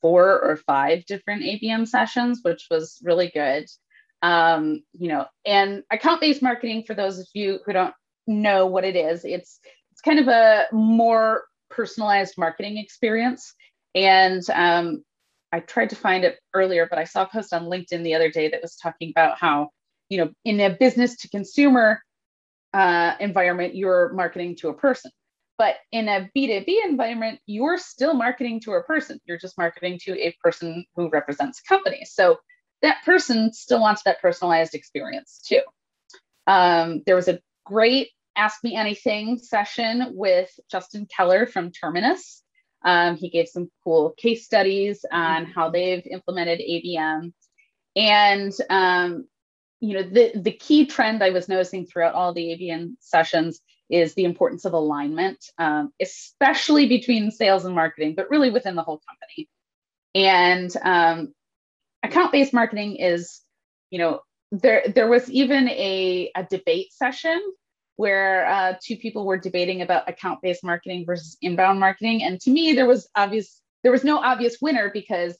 four 0.00 0.40
or 0.40 0.56
five 0.56 1.04
different 1.06 1.42
abm 1.42 1.86
sessions 1.86 2.40
which 2.42 2.66
was 2.70 2.98
really 3.02 3.30
good. 3.32 3.66
Um, 4.20 4.82
you 4.94 5.08
know, 5.08 5.26
and 5.46 5.84
account-based 5.92 6.42
marketing, 6.42 6.82
for 6.84 6.94
those 6.94 7.20
of 7.20 7.28
you 7.34 7.60
who 7.64 7.72
don't 7.72 7.94
know 8.26 8.66
what 8.66 8.84
it 8.84 8.96
is, 8.96 9.24
it's 9.24 9.60
it's 9.92 10.00
kind 10.00 10.18
of 10.18 10.28
a 10.28 10.66
more 10.72 11.44
personalized 11.70 12.34
marketing 12.38 12.78
experience. 12.78 13.54
And 13.94 14.42
um, 14.50 15.02
I 15.52 15.60
tried 15.60 15.90
to 15.90 15.96
find 15.96 16.24
it 16.24 16.38
earlier, 16.54 16.86
but 16.88 16.98
I 16.98 17.04
saw 17.04 17.22
a 17.22 17.28
post 17.28 17.52
on 17.52 17.64
LinkedIn 17.64 18.02
the 18.02 18.14
other 18.14 18.30
day 18.30 18.48
that 18.48 18.62
was 18.62 18.76
talking 18.76 19.10
about 19.10 19.38
how, 19.38 19.70
you 20.08 20.18
know, 20.18 20.30
in 20.44 20.60
a 20.60 20.70
business 20.70 21.16
to 21.18 21.28
consumer 21.28 22.00
uh, 22.74 23.14
environment, 23.20 23.74
you're 23.74 24.12
marketing 24.12 24.56
to 24.56 24.68
a 24.68 24.74
person. 24.74 25.10
But 25.56 25.76
in 25.90 26.08
a 26.08 26.30
B2B 26.36 26.84
environment, 26.84 27.40
you're 27.46 27.78
still 27.78 28.14
marketing 28.14 28.60
to 28.60 28.72
a 28.72 28.82
person. 28.82 29.20
You're 29.24 29.38
just 29.38 29.58
marketing 29.58 29.98
to 30.04 30.12
a 30.18 30.34
person 30.42 30.84
who 30.94 31.08
represents 31.10 31.60
a 31.60 31.68
company. 31.68 32.04
So 32.04 32.36
that 32.82 33.04
person 33.04 33.52
still 33.52 33.80
wants 33.80 34.02
that 34.04 34.20
personalized 34.20 34.74
experience 34.74 35.40
too. 35.44 35.62
Um, 36.46 37.02
there 37.06 37.16
was 37.16 37.26
a 37.26 37.40
great 37.66 38.10
Ask 38.36 38.62
Me 38.62 38.76
Anything 38.76 39.36
session 39.36 40.12
with 40.14 40.48
Justin 40.70 41.06
Keller 41.14 41.44
from 41.44 41.72
Terminus. 41.72 42.44
Um, 42.84 43.16
he 43.16 43.28
gave 43.28 43.48
some 43.48 43.68
cool 43.82 44.14
case 44.16 44.44
studies 44.44 45.04
on 45.10 45.44
how 45.44 45.70
they've 45.70 46.06
implemented 46.08 46.60
ABM. 46.60 47.32
And 47.96 48.52
um, 48.70 49.26
you 49.80 49.94
know, 49.94 50.02
the, 50.02 50.32
the 50.34 50.52
key 50.52 50.86
trend 50.86 51.22
I 51.22 51.30
was 51.30 51.48
noticing 51.48 51.86
throughout 51.86 52.14
all 52.14 52.32
the 52.32 52.42
ABM 52.42 52.94
sessions 53.00 53.60
is 53.90 54.14
the 54.14 54.24
importance 54.24 54.64
of 54.64 54.72
alignment, 54.72 55.38
um, 55.58 55.92
especially 56.00 56.88
between 56.88 57.30
sales 57.30 57.64
and 57.64 57.74
marketing, 57.74 58.14
but 58.14 58.30
really 58.30 58.50
within 58.50 58.74
the 58.74 58.82
whole 58.82 59.00
company. 59.08 59.48
And 60.14 60.74
um, 60.82 61.32
account-based 62.02 62.52
marketing 62.52 62.96
is, 62.96 63.40
you 63.90 63.98
know, 63.98 64.20
there 64.50 64.82
there 64.94 65.08
was 65.08 65.30
even 65.30 65.68
a, 65.68 66.30
a 66.34 66.44
debate 66.44 66.92
session 66.92 67.40
where 67.96 68.46
uh, 68.46 68.74
two 68.82 68.96
people 68.96 69.26
were 69.26 69.36
debating 69.36 69.82
about 69.82 70.08
account-based 70.08 70.64
marketing 70.64 71.04
versus 71.04 71.36
inbound 71.42 71.80
marketing, 71.80 72.22
and 72.22 72.40
to 72.40 72.50
me, 72.50 72.72
there 72.72 72.86
was 72.86 73.08
obvious 73.14 73.60
there 73.82 73.92
was 73.92 74.04
no 74.04 74.18
obvious 74.18 74.56
winner 74.60 74.90
because 74.92 75.36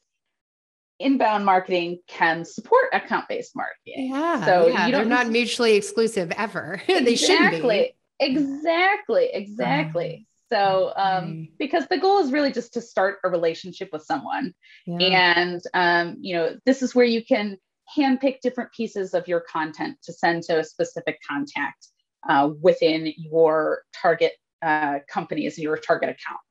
inbound 0.98 1.44
marketing 1.44 2.00
can 2.06 2.44
support 2.44 2.86
account-based 2.92 3.54
marketing. 3.54 4.10
Yeah. 4.12 4.44
So 4.44 4.66
yeah, 4.68 4.90
they're 4.90 5.04
not 5.04 5.28
mutually 5.28 5.74
exclusive 5.76 6.32
ever. 6.32 6.82
they 6.88 7.16
shouldn't 7.16 7.50
be. 7.50 7.56
Exactly. 7.56 7.94
Exactly. 8.20 9.30
Exactly. 9.32 10.26
So, 10.50 10.92
um, 10.96 11.48
because 11.58 11.86
the 11.88 11.98
goal 11.98 12.20
is 12.20 12.32
really 12.32 12.52
just 12.52 12.72
to 12.74 12.80
start 12.80 13.18
a 13.22 13.28
relationship 13.28 13.90
with 13.92 14.02
someone, 14.02 14.54
yeah. 14.86 15.34
and 15.36 15.62
um, 15.74 16.16
you 16.20 16.34
know, 16.34 16.56
this 16.64 16.82
is 16.82 16.94
where 16.94 17.04
you 17.04 17.22
can 17.24 17.58
handpick 17.94 18.40
different 18.40 18.72
pieces 18.72 19.14
of 19.14 19.28
your 19.28 19.40
content 19.40 19.98
to 20.04 20.12
send 20.12 20.42
to 20.44 20.60
a 20.60 20.64
specific 20.64 21.18
contact 21.28 21.88
uh, 22.28 22.50
within 22.62 23.12
your 23.16 23.82
target 24.00 24.32
uh, 24.62 24.98
companies 25.08 25.56
and 25.56 25.64
your 25.64 25.76
target 25.76 26.08
accounts. 26.08 26.47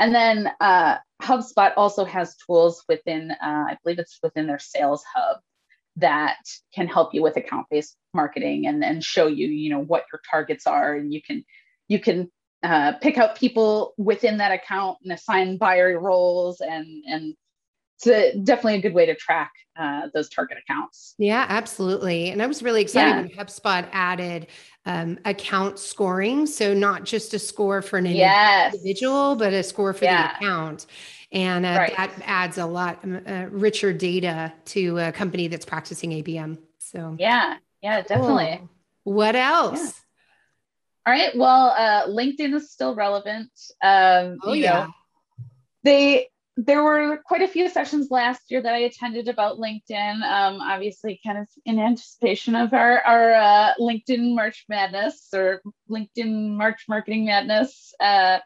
And 0.00 0.14
then 0.14 0.50
uh, 0.60 0.96
HubSpot 1.22 1.72
also 1.76 2.06
has 2.06 2.34
tools 2.46 2.82
within, 2.88 3.30
uh, 3.32 3.36
I 3.42 3.76
believe 3.84 3.98
it's 3.98 4.18
within 4.22 4.46
their 4.46 4.58
sales 4.58 5.04
hub 5.14 5.36
that 5.96 6.38
can 6.74 6.88
help 6.88 7.12
you 7.12 7.22
with 7.22 7.36
account-based 7.36 7.94
marketing 8.14 8.66
and, 8.66 8.82
and 8.82 9.04
show 9.04 9.26
you, 9.26 9.48
you 9.48 9.68
know, 9.68 9.80
what 9.80 10.06
your 10.10 10.22
targets 10.28 10.66
are. 10.66 10.94
And 10.94 11.12
you 11.12 11.20
can, 11.20 11.44
you 11.88 12.00
can 12.00 12.30
uh, 12.62 12.92
pick 13.02 13.18
out 13.18 13.36
people 13.36 13.92
within 13.98 14.38
that 14.38 14.52
account 14.52 14.96
and 15.04 15.12
assign 15.12 15.58
buyer 15.58 16.00
roles 16.00 16.62
and, 16.62 17.04
and 17.06 17.34
it's 18.06 18.38
definitely 18.44 18.76
a 18.76 18.82
good 18.82 18.94
way 18.94 19.06
to 19.06 19.14
track 19.14 19.52
uh, 19.78 20.08
those 20.14 20.28
target 20.28 20.58
accounts. 20.58 21.14
Yeah, 21.18 21.46
absolutely. 21.48 22.30
And 22.30 22.42
I 22.42 22.46
was 22.46 22.62
really 22.62 22.82
excited 22.82 23.10
yeah. 23.10 23.20
when 23.20 23.30
HubSpot 23.30 23.88
added 23.92 24.48
um, 24.86 25.18
account 25.24 25.78
scoring. 25.78 26.46
So 26.46 26.74
not 26.74 27.04
just 27.04 27.34
a 27.34 27.38
score 27.38 27.82
for 27.82 27.98
an 27.98 28.06
yes. 28.06 28.74
individual, 28.74 29.36
but 29.36 29.52
a 29.52 29.62
score 29.62 29.92
for 29.92 30.04
yeah. 30.04 30.28
the 30.28 30.36
account. 30.36 30.86
And 31.32 31.64
uh, 31.64 31.76
right. 31.78 31.96
that 31.96 32.10
adds 32.24 32.58
a 32.58 32.66
lot 32.66 33.00
um, 33.04 33.20
uh, 33.26 33.46
richer 33.50 33.92
data 33.92 34.52
to 34.66 34.98
a 34.98 35.12
company 35.12 35.48
that's 35.48 35.64
practicing 35.64 36.10
ABM. 36.10 36.58
So 36.78 37.16
yeah, 37.18 37.56
yeah, 37.82 38.02
definitely. 38.02 38.56
Cool. 38.58 38.70
What 39.14 39.36
else? 39.36 39.80
Yeah. 39.80 39.90
All 41.06 41.12
right. 41.14 41.36
Well, 41.36 41.70
uh, 41.70 42.08
LinkedIn 42.08 42.54
is 42.54 42.70
still 42.70 42.94
relevant. 42.94 43.50
Um, 43.82 44.38
oh 44.42 44.52
yeah. 44.52 44.84
Know, 44.84 44.94
they 45.84 46.28
there 46.66 46.82
were 46.82 47.18
quite 47.24 47.42
a 47.42 47.48
few 47.48 47.68
sessions 47.68 48.08
last 48.10 48.42
year 48.50 48.60
that 48.60 48.74
I 48.74 48.78
attended 48.78 49.28
about 49.28 49.58
LinkedIn. 49.58 50.22
Um, 50.22 50.60
obviously, 50.60 51.20
kind 51.24 51.38
of 51.38 51.48
in 51.64 51.78
anticipation 51.78 52.54
of 52.54 52.74
our 52.74 53.00
our 53.00 53.32
uh, 53.32 53.72
LinkedIn 53.80 54.34
March 54.34 54.66
Madness 54.68 55.28
or 55.32 55.62
LinkedIn 55.88 56.50
March 56.50 56.84
Marketing 56.88 57.24
Madness. 57.24 57.94
Uh, 57.98 58.38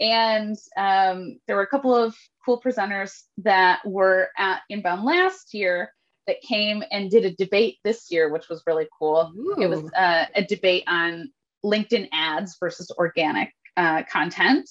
and 0.00 0.56
um, 0.76 1.38
there 1.46 1.56
were 1.56 1.62
a 1.62 1.66
couple 1.66 1.94
of 1.94 2.14
cool 2.44 2.60
presenters 2.60 3.22
that 3.38 3.80
were 3.86 4.28
at 4.36 4.60
Inbound 4.68 5.04
last 5.04 5.54
year 5.54 5.94
that 6.26 6.40
came 6.42 6.82
and 6.90 7.10
did 7.10 7.24
a 7.24 7.34
debate 7.34 7.78
this 7.84 8.10
year, 8.10 8.28
which 8.28 8.48
was 8.48 8.62
really 8.66 8.88
cool. 8.98 9.32
Ooh. 9.36 9.56
It 9.60 9.68
was 9.68 9.82
uh, 9.92 10.26
a 10.34 10.44
debate 10.44 10.84
on 10.86 11.30
LinkedIn 11.64 12.08
ads 12.12 12.56
versus 12.58 12.90
organic 12.98 13.52
uh, 13.76 14.02
content. 14.10 14.68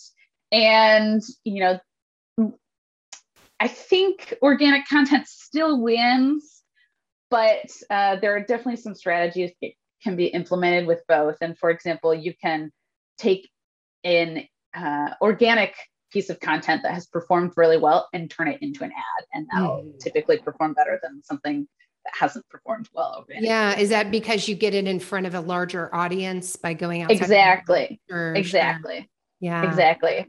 And, 0.52 1.22
you 1.46 1.62
know, 1.62 1.80
I 3.62 3.68
think 3.68 4.34
organic 4.42 4.88
content 4.88 5.28
still 5.28 5.80
wins, 5.80 6.64
but 7.30 7.70
uh, 7.92 8.16
there 8.16 8.36
are 8.36 8.40
definitely 8.40 8.82
some 8.82 8.96
strategies 8.96 9.52
that 9.62 9.74
can 10.02 10.16
be 10.16 10.26
implemented 10.26 10.88
with 10.88 11.04
both. 11.08 11.38
And 11.42 11.56
for 11.56 11.70
example, 11.70 12.12
you 12.12 12.34
can 12.34 12.72
take 13.20 13.48
an 14.04 14.48
uh, 14.76 15.10
organic 15.22 15.76
piece 16.12 16.32
of 16.32 16.40
content 16.40 16.82
that 16.82 16.96
has 16.96 17.06
performed 17.06 17.54
really 17.56 17.78
well 17.78 18.10
and 18.14 18.32
turn 18.32 18.48
it 18.48 18.58
into 18.64 18.84
an 18.84 18.90
ad, 18.90 19.26
and 19.32 19.48
that'll 19.54 19.84
mm. 19.84 20.00
typically 20.00 20.40
perform 20.40 20.74
better 20.74 21.00
than 21.04 21.22
something 21.24 21.68
that 22.04 22.14
hasn't 22.16 22.50
performed 22.50 22.90
well. 22.96 23.28
Yeah, 23.30 23.78
is 23.78 23.90
that 23.90 24.10
because 24.10 24.48
you 24.48 24.56
get 24.56 24.74
it 24.74 24.88
in 24.88 25.00
front 25.00 25.28
of 25.28 25.36
a 25.36 25.40
larger 25.40 25.94
audience 25.94 26.56
by 26.56 26.74
going 26.74 27.04
out? 27.04 27.12
Exactly. 27.12 28.02
Exactly. 28.10 29.08
Yeah. 29.40 29.64
Exactly. 29.64 30.26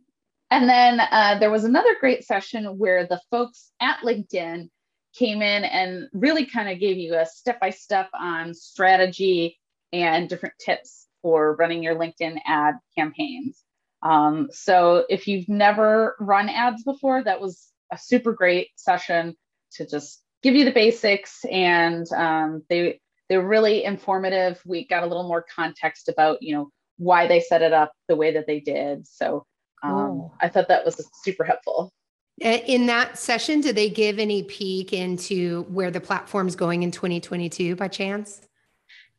And 0.53 0.69
then 0.69 1.01
uh, 1.01 1.39
there 1.39 1.51
was 1.51 1.65
another 1.65 1.97
great 1.99 2.25
session 2.25 2.77
where 2.77 3.07
the 3.07 3.23
folks 3.31 3.73
at 3.81 4.01
LinkedIn 4.01 4.69
came 5.15 5.41
in 5.41 5.65
and 5.65 6.09
really 6.13 6.45
kind 6.45 6.69
of 6.69 6.79
gave 6.79 6.99
you 6.99 7.15
a 7.15 7.25
step 7.25 7.59
by 7.59 7.71
step 7.71 8.11
on 8.13 8.53
strategy 8.53 9.59
and 9.95 10.29
different 10.29 10.55
tips 10.59 11.07
for 11.23 11.57
running 11.57 11.83
your 11.83 11.95
LinkedIn 11.95 12.39
ad 12.45 12.75
campaigns. 12.95 13.65
Um, 14.03 14.51
so 14.53 15.07
if 15.09 15.27
you've 15.27 15.49
never 15.49 16.17
run 16.21 16.51
ads 16.51 16.83
before, 16.83 17.25
that 17.25 17.41
was 17.41 17.73
a 17.91 17.97
super 17.97 18.35
great 18.35 18.69
session 18.77 19.35
to 19.77 19.87
just 19.87 20.23
give 20.43 20.55
you 20.55 20.67
the 20.67 20.71
basics 20.71 21.47
and 21.51 22.07
um, 22.13 22.63
they 22.69 23.01
they're 23.31 23.41
really 23.41 23.85
informative. 23.85 24.61
We 24.67 24.87
got 24.87 25.03
a 25.03 25.07
little 25.07 25.27
more 25.27 25.47
context 25.57 26.11
about 26.11 26.43
you 26.43 26.55
know 26.55 26.69
why 26.99 27.27
they 27.27 27.41
set 27.41 27.63
it 27.63 27.73
up 27.73 27.95
the 28.07 28.17
way 28.17 28.35
that 28.35 28.47
they 28.47 28.61
did. 28.61 29.07
So 29.07 29.47
um, 29.83 30.31
I 30.41 30.49
thought 30.49 30.69
that 30.69 30.85
was 30.85 31.05
super 31.23 31.45
helpful. 31.45 31.93
In 32.41 32.87
that 32.87 33.19
session, 33.19 33.61
did 33.61 33.77
they 33.77 33.91
give 33.91 34.19
any 34.19 34.43
peek 34.43 34.93
into 34.93 35.63
where 35.65 35.91
the 35.91 36.01
platform's 36.01 36.57
going 36.57 36.83
in 36.83 36.91
2022 36.91 37.77
by 37.77 37.89
chance? 37.89 38.41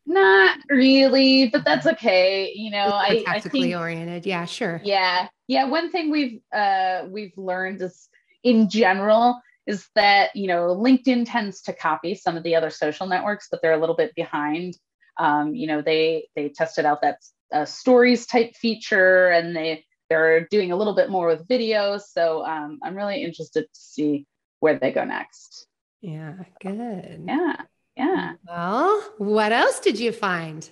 Not 0.05 0.57
really, 0.69 1.49
but 1.49 1.63
that's 1.63 1.87
okay. 1.87 2.51
You 2.53 2.71
know, 2.71 2.89
I 2.91 3.23
tactically 3.25 3.61
think, 3.61 3.75
oriented. 3.77 4.25
Yeah, 4.25 4.45
sure. 4.45 4.81
Yeah, 4.83 5.27
yeah. 5.47 5.65
One 5.65 5.91
thing 5.91 6.11
we've 6.11 6.41
uh, 6.53 7.03
we've 7.07 7.37
learned 7.37 7.81
is, 7.81 8.09
in 8.43 8.69
general, 8.69 9.39
is 9.65 9.87
that 9.95 10.35
you 10.35 10.47
know 10.47 10.75
LinkedIn 10.75 11.25
tends 11.25 11.61
to 11.63 11.73
copy 11.73 12.15
some 12.15 12.35
of 12.35 12.43
the 12.43 12.55
other 12.55 12.69
social 12.69 13.07
networks, 13.07 13.47
but 13.49 13.61
they're 13.61 13.73
a 13.73 13.79
little 13.79 13.95
bit 13.95 14.13
behind. 14.15 14.75
Um, 15.17 15.55
you 15.55 15.67
know, 15.67 15.81
they 15.81 16.27
they 16.35 16.49
tested 16.49 16.85
out 16.85 17.01
that 17.01 17.19
uh, 17.53 17.63
stories 17.63 18.25
type 18.25 18.55
feature, 18.55 19.29
and 19.29 19.55
they 19.55 19.85
they're 20.13 20.47
doing 20.51 20.71
a 20.71 20.75
little 20.75 20.93
bit 20.93 21.09
more 21.09 21.27
with 21.27 21.47
videos. 21.47 22.01
So 22.11 22.45
um, 22.45 22.79
I'm 22.83 22.95
really 22.95 23.23
interested 23.23 23.63
to 23.63 23.79
see 23.79 24.27
where 24.59 24.77
they 24.77 24.91
go 24.91 25.03
next. 25.03 25.65
Yeah, 26.01 26.35
good. 26.61 27.23
Yeah, 27.27 27.55
yeah. 27.97 28.33
Well, 28.47 29.13
what 29.17 29.51
else 29.51 29.79
did 29.79 29.99
you 29.99 30.11
find? 30.11 30.69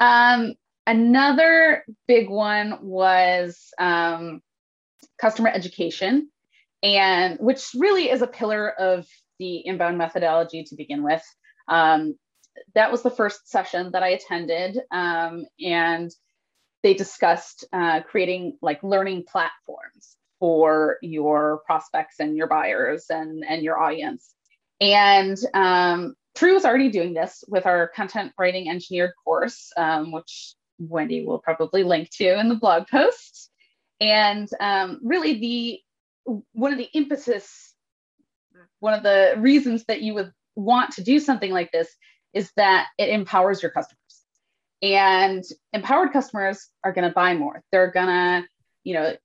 Um, 0.00 0.54
another 0.86 1.84
big 2.06 2.28
one 2.28 2.78
was 2.82 3.72
um, 3.78 4.42
customer 5.18 5.48
education, 5.48 6.28
and 6.82 7.38
which 7.38 7.70
really 7.74 8.10
is 8.10 8.20
a 8.20 8.26
pillar 8.26 8.68
of 8.68 9.06
the 9.38 9.66
inbound 9.66 9.96
methodology 9.96 10.64
to 10.64 10.76
begin 10.76 11.02
with. 11.02 11.24
Um, 11.68 12.16
that 12.74 12.92
was 12.92 13.02
the 13.02 13.10
first 13.10 13.48
session 13.48 13.92
that 13.92 14.02
I 14.02 14.08
attended, 14.08 14.78
um, 14.90 15.46
and 15.58 16.10
they 16.82 16.94
discussed 16.94 17.64
uh, 17.72 18.00
creating 18.02 18.58
like 18.60 18.82
learning 18.82 19.24
platforms 19.30 20.16
for 20.40 20.98
your 21.02 21.62
prospects 21.66 22.16
and 22.18 22.36
your 22.36 22.48
buyers 22.48 23.06
and, 23.10 23.44
and 23.48 23.62
your 23.62 23.78
audience. 23.78 24.34
And 24.80 25.38
um, 25.54 26.16
TREW 26.34 26.56
is 26.56 26.64
already 26.64 26.90
doing 26.90 27.14
this 27.14 27.44
with 27.46 27.66
our 27.66 27.88
content 27.88 28.32
writing 28.36 28.68
engineered 28.68 29.12
course, 29.24 29.70
um, 29.76 30.10
which 30.10 30.54
Wendy 30.78 31.24
will 31.24 31.38
probably 31.38 31.84
link 31.84 32.10
to 32.10 32.38
in 32.38 32.48
the 32.48 32.56
blog 32.56 32.88
post. 32.88 33.50
And 34.00 34.48
um, 34.58 34.98
really, 35.02 35.38
the 35.38 35.80
one 36.52 36.72
of 36.72 36.78
the 36.78 36.88
emphasis, 36.94 37.74
one 38.80 38.94
of 38.94 39.04
the 39.04 39.34
reasons 39.38 39.84
that 39.84 40.02
you 40.02 40.14
would 40.14 40.32
want 40.56 40.92
to 40.94 41.04
do 41.04 41.20
something 41.20 41.52
like 41.52 41.70
this 41.70 41.88
is 42.34 42.50
that 42.56 42.88
it 42.98 43.10
empowers 43.10 43.62
your 43.62 43.70
customers. 43.70 44.01
And 44.82 45.44
empowered 45.72 46.12
customers 46.12 46.68
are 46.82 46.92
going 46.92 47.08
to 47.08 47.14
buy 47.14 47.34
more. 47.34 47.62
They're 47.70 47.92
going 47.92 48.08
to, 48.08 48.44
you 48.84 48.94
know, 48.94 49.16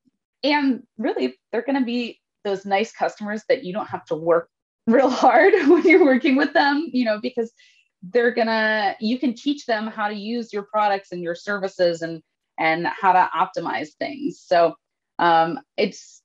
and 0.43 0.83
really, 0.97 1.35
they're 1.51 1.63
going 1.63 1.79
to 1.79 1.85
be 1.85 2.19
those 2.43 2.65
nice 2.65 2.91
customers 2.91 3.43
that 3.49 3.63
you 3.63 3.73
don't 3.73 3.89
have 3.89 4.05
to 4.05 4.15
work 4.15 4.49
real 4.85 5.09
hard 5.09 5.53
when 5.67 5.83
you're 5.83 6.05
working 6.05 6.35
with 6.35 6.53
them, 6.53 6.87
you 6.91 7.05
know, 7.05 7.19
because 7.19 7.51
they're 8.03 8.33
gonna 8.33 8.95
you 8.99 9.19
can 9.19 9.33
teach 9.33 9.65
them 9.65 9.87
how 9.87 10.07
to 10.07 10.15
use 10.15 10.53
your 10.53 10.63
products 10.63 11.11
and 11.11 11.21
your 11.21 11.35
services 11.35 12.01
and 12.01 12.21
and 12.59 12.87
how 12.87 13.13
to 13.13 13.29
optimize 13.35 13.89
things 13.99 14.43
so 14.45 14.75
um, 15.19 15.59
it's 15.77 16.21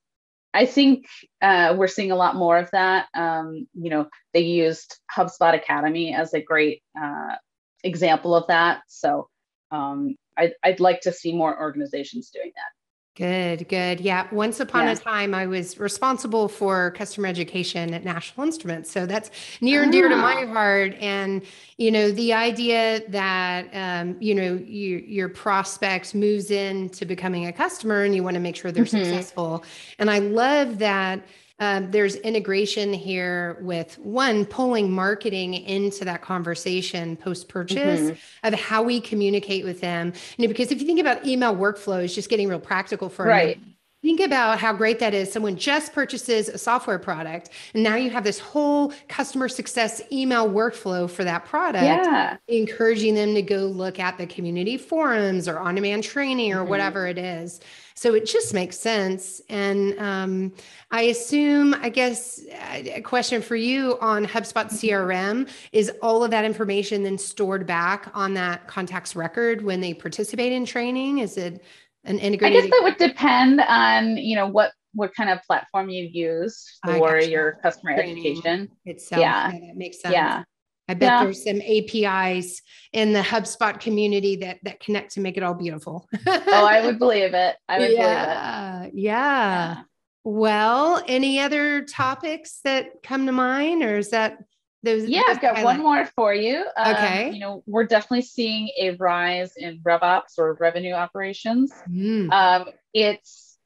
i 0.55 0.67
think 0.67 1.07
uh, 1.41 1.75
we're 1.77 1.89
seeing 1.89 2.13
a 2.13 2.17
lot 2.17 2.37
more 2.37 2.59
of 2.59 2.71
that 2.73 3.07
um, 3.15 3.67
you 3.75 3.91
know 3.91 4.07
they 4.35 4.41
used 4.41 4.99
hubspot 5.15 5.55
academy 5.55 6.15
as 6.15 6.35
a 6.35 6.43
great 6.43 6.83
uh, 7.01 7.37
example 7.83 8.35
of 8.35 8.47
that 8.49 8.83
so 8.87 9.29
um, 9.71 10.17
I'd, 10.37 10.53
I'd 10.63 10.81
like 10.81 11.01
to 11.03 11.13
see 11.13 11.33
more 11.33 11.59
organizations 11.59 12.31
doing 12.31 12.53
that 12.55 12.73
Good, 13.15 13.69
good. 13.69 14.01
Yeah. 14.01 14.27
Once 14.33 14.59
upon 14.59 14.87
yeah. 14.87 14.93
a 14.93 14.97
time, 14.97 15.35
I 15.35 15.47
was 15.47 15.79
responsible 15.79 16.49
for 16.49 16.93
customer 16.93 17.27
education 17.27 17.93
at 17.93 18.05
National 18.05 18.47
Instruments. 18.47 18.91
So 18.91 19.05
that's 19.05 19.31
near 19.61 19.83
and 19.83 19.93
dear 19.93 20.09
to 20.09 20.17
my 20.17 20.47
ah. 20.49 20.53
heart. 20.53 20.95
And, 20.95 21.43
you 21.77 21.91
know, 21.91 22.11
the 22.11 22.33
idea 22.33 23.03
that, 23.11 23.69
um, 23.75 24.17
you 24.19 24.35
know, 24.35 24.55
you, 24.65 25.05
your 25.07 25.29
prospect 25.29 26.15
moves 26.15 26.51
into 26.51 27.05
becoming 27.05 27.47
a 27.47 27.53
customer 27.53 28.03
and 28.03 28.15
you 28.15 28.23
want 28.23 28.35
to 28.35 28.41
make 28.41 28.57
sure 28.57 28.73
they're 28.73 28.85
mm-hmm. 28.85 29.05
successful. 29.05 29.63
And 29.99 30.11
I 30.11 30.21
love 30.21 30.79
that 30.79 31.23
um, 31.59 31.91
there's 31.91 32.17
integration 32.17 32.93
here 32.93 33.59
with 33.61 33.99
one 33.99 34.45
pulling 34.45 34.91
marketing 34.91 35.55
into 35.55 36.05
that 36.05 36.23
conversation 36.23 37.17
post 37.17 37.49
purchase 37.49 38.01
mm-hmm. 38.01 38.47
of 38.47 38.55
how 38.55 38.83
we 38.83 39.01
communicate 39.01 39.65
with 39.65 39.81
them. 39.81 40.13
You 40.37 40.47
know, 40.47 40.53
because 40.53 40.73
if 40.73 40.81
you 40.81 40.87
think 40.87 41.01
about 41.01 41.27
email 41.27 41.55
workflows, 41.55 42.15
just 42.15 42.29
getting 42.29 42.49
real 42.49 42.61
practical 42.61 43.09
for 43.09 43.27
right. 43.27 43.59
Think 44.03 44.19
about 44.19 44.59
how 44.59 44.73
great 44.73 44.99
that 44.99 45.15
is. 45.15 45.33
Someone 45.33 45.57
just 45.57 45.93
purchases 45.93 46.49
a 46.49 46.59
software 46.59 46.99
product, 46.99 47.51
and 47.73 47.85
now 47.85 47.95
you 47.95 48.11
have 48.11 48.25
this 48.25 48.41
whole 48.41 48.93
customer 49.07 49.49
success 49.49 50.03
email 50.11 50.51
workflow 50.51 51.09
for 51.09 51.23
that 51.23 51.45
product, 51.45 51.85
yeah. 51.85 52.37
encouraging 52.49 53.15
them 53.15 53.33
to 53.35 53.43
go 53.43 53.67
look 53.67 54.01
at 54.01 54.19
the 54.19 54.27
community 54.27 54.77
forums 54.77 55.47
or 55.47 55.61
on 55.61 55.77
demand 55.77 56.03
training 56.03 56.53
or 56.53 56.59
mm-hmm. 56.59 56.71
whatever 56.71 57.07
it 57.07 57.17
is. 57.17 57.61
So 57.95 58.15
it 58.15 58.27
just 58.27 58.53
makes 58.53 58.77
sense. 58.77 59.41
And 59.49 59.97
um, 60.01 60.53
I 60.91 61.03
assume, 61.03 61.75
I 61.75 61.89
guess, 61.89 62.41
a 62.51 63.01
question 63.03 63.41
for 63.41 63.55
you 63.55 63.97
on 64.01 64.27
HubSpot 64.27 64.67
CRM 64.67 65.49
is 65.71 65.93
all 66.03 66.25
of 66.25 66.33
that 66.33 66.45
information 66.45 67.05
then 67.05 67.19
stored 67.19 67.65
back 67.65 68.11
on 68.15 68.35
that 68.35 68.67
contacts 68.67 69.15
record 69.15 69.63
when 69.63 69.81
they 69.81 69.95
participate 69.95 70.51
in 70.53 70.67
training? 70.67 71.19
Is 71.19 71.37
it 71.37 71.63
an 72.05 72.19
integrated? 72.19 72.59
I 72.59 72.61
guess 72.61 72.71
that 72.71 72.83
would 72.83 72.97
depend 72.97 73.61
on, 73.61 74.17
you 74.17 74.37
know, 74.37 74.47
what 74.47 74.73
what 74.95 75.15
kind 75.15 75.31
of 75.31 75.43
platform 75.43 75.89
you 75.89 76.05
use 76.05 76.79
for 76.85 77.19
your 77.19 77.53
customer 77.63 77.95
training 77.95 78.19
education. 78.19 78.69
Itself. 78.85 79.21
Yeah. 79.21 79.53
yeah, 79.53 79.61
that 79.61 79.77
makes 79.77 80.01
sense. 80.01 80.13
Yeah. 80.13 80.45
I 80.89 80.95
bet 80.95 81.13
yeah. 81.13 81.25
there's 81.25 81.45
some 81.45 81.63
APIs 81.63 82.61
in 82.93 83.13
the 83.13 83.21
HubSpot 83.21 83.79
community 83.81 84.37
that 84.37 84.59
that 84.65 84.81
connect 84.81 85.13
to 85.13 85.21
make 85.21 85.37
it 85.37 85.43
all 85.43 85.55
beautiful. 85.55 86.09
oh, 86.27 86.67
I 86.67 86.85
would 86.85 86.99
believe 86.99 87.35
it. 87.35 87.57
I 87.69 87.79
would 87.79 87.93
yeah, 87.93 88.77
believe 88.77 88.93
it. 88.93 88.99
Yeah. 88.99 89.13
yeah. 89.13 89.83
Well, 90.25 91.03
any 91.09 91.41
other 91.41 91.83
topics 91.85 92.61
that 92.65 93.03
come 93.03 93.27
to 93.27 93.33
mind, 93.33 93.83
or 93.83 93.97
is 93.97 94.11
that 94.11 94.39
those? 94.83 95.09
Yeah, 95.09 95.23
I've 95.29 95.41
got 95.41 95.63
one 95.63 95.81
more 95.81 96.07
for 96.07 96.35
you. 96.35 96.65
Um, 96.77 96.95
okay. 96.95 97.31
You 97.33 97.41
know, 97.41 97.63
we're 97.67 97.87
definitely 97.87 98.23
seeing 98.23 98.71
a 98.79 98.91
rise 98.97 99.53
in 99.57 99.81
RevOps 99.81 100.39
or 100.39 100.55
revenue 100.55 100.93
operations. 100.93 101.73
Mm. 101.89 102.33
Um, 102.33 102.69
it's 102.93 103.59